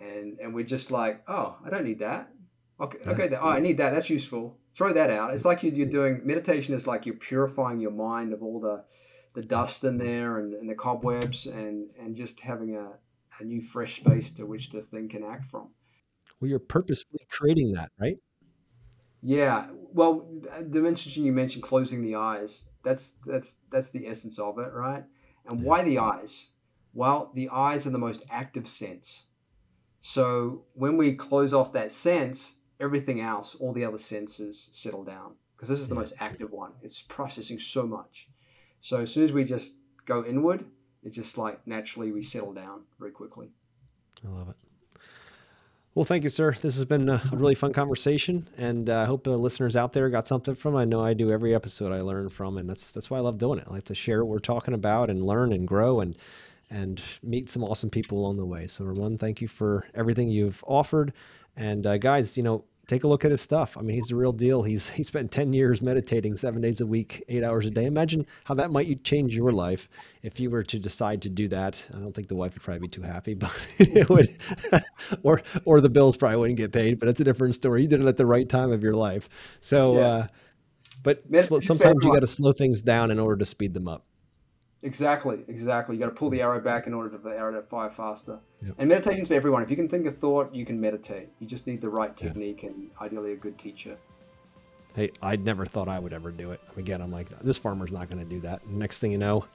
[0.00, 2.30] and and we're just like, oh, I don't need that.
[2.80, 3.92] Okay, okay, that, oh, I need that.
[3.92, 4.58] That's useful.
[4.74, 5.32] Throw that out.
[5.32, 6.74] It's like you're, you're doing meditation.
[6.74, 8.84] Is like you're purifying your mind of all the
[9.34, 12.92] the dust in there and, and the cobwebs and and just having a,
[13.40, 15.68] a new fresh space to which to think and act from.
[16.40, 18.16] Well, you're purposefully creating that, right?
[19.22, 19.66] Yeah.
[19.92, 20.26] Well,
[20.60, 22.66] the mention you mentioned closing the eyes.
[22.84, 25.04] That's that's that's the essence of it, right?
[25.46, 25.66] And yeah.
[25.66, 26.48] why the eyes?
[26.94, 29.24] Well, the eyes are the most active sense.
[30.00, 35.34] So when we close off that sense, everything else, all the other senses settle down
[35.56, 36.00] because this is the yeah.
[36.00, 36.72] most active one.
[36.82, 38.28] It's processing so much.
[38.80, 40.64] So as soon as we just go inward,
[41.04, 43.52] it's just like naturally we settle down very quickly.
[44.26, 44.56] I love it.
[45.94, 46.52] Well, thank you, sir.
[46.52, 50.08] This has been a really fun conversation, and uh, I hope the listeners out there
[50.08, 50.74] got something from.
[50.74, 50.78] It.
[50.78, 53.36] I know I do every episode I learn from, and that's that's why I love
[53.36, 53.66] doing it.
[53.68, 56.16] I like to share what we're talking about and learn and grow and
[56.70, 58.66] and meet some awesome people along the way.
[58.66, 61.12] So, Raamon, thank you for everything you've offered,
[61.56, 63.78] and uh, guys, you know, take a look at his stuff.
[63.78, 64.62] I mean, he's the real deal.
[64.62, 67.86] He's he spent 10 years meditating seven days a week, eight hours a day.
[67.86, 69.88] Imagine how that might change your life
[70.22, 71.84] if you were to decide to do that.
[71.94, 74.28] I don't think the wife would probably be too happy, but it would,
[75.22, 76.98] or or the bills probably wouldn't get paid.
[76.98, 77.82] But it's a different story.
[77.82, 79.28] You did it at the right time of your life.
[79.60, 80.06] So, yeah.
[80.06, 80.26] uh,
[81.02, 84.04] but sl- sometimes you got to slow things down in order to speed them up.
[84.84, 85.94] Exactly, exactly.
[85.94, 88.40] You got to pull the arrow back in order for the arrow to fire faster.
[88.66, 88.74] Yep.
[88.78, 89.62] And meditation's for everyone.
[89.62, 91.28] If you can think a thought, you can meditate.
[91.38, 92.70] You just need the right technique yeah.
[92.70, 93.96] and ideally a good teacher.
[94.94, 96.60] Hey, I never thought I would ever do it.
[96.76, 98.62] Again, I'm like, this farmer's not going to do that.
[98.64, 99.46] And next thing you know,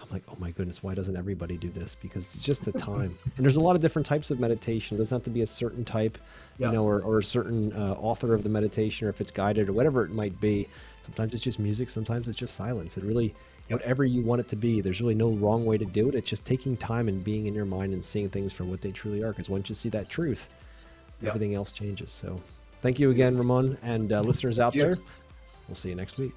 [0.00, 1.96] I'm like, oh my goodness, why doesn't everybody do this?
[2.00, 3.16] Because it's just the time.
[3.36, 4.96] and there's a lot of different types of meditation.
[4.96, 6.16] It doesn't have to be a certain type,
[6.58, 9.68] you know, or, or a certain uh, author of the meditation, or if it's guided
[9.68, 10.68] or whatever it might be.
[11.02, 11.90] Sometimes it's just music.
[11.90, 12.96] Sometimes it's just silence.
[12.96, 13.34] It really
[13.68, 14.80] whatever you want it to be.
[14.80, 16.14] There's really no wrong way to do it.
[16.14, 18.92] It's just taking time and being in your mind and seeing things for what they
[18.92, 19.30] truly are.
[19.30, 20.48] Because once you see that truth,
[21.20, 21.30] yep.
[21.30, 22.12] everything else changes.
[22.12, 22.40] So
[22.80, 24.96] thank you again, Raamon, and uh, listeners out there.
[25.68, 26.32] We'll see you next week.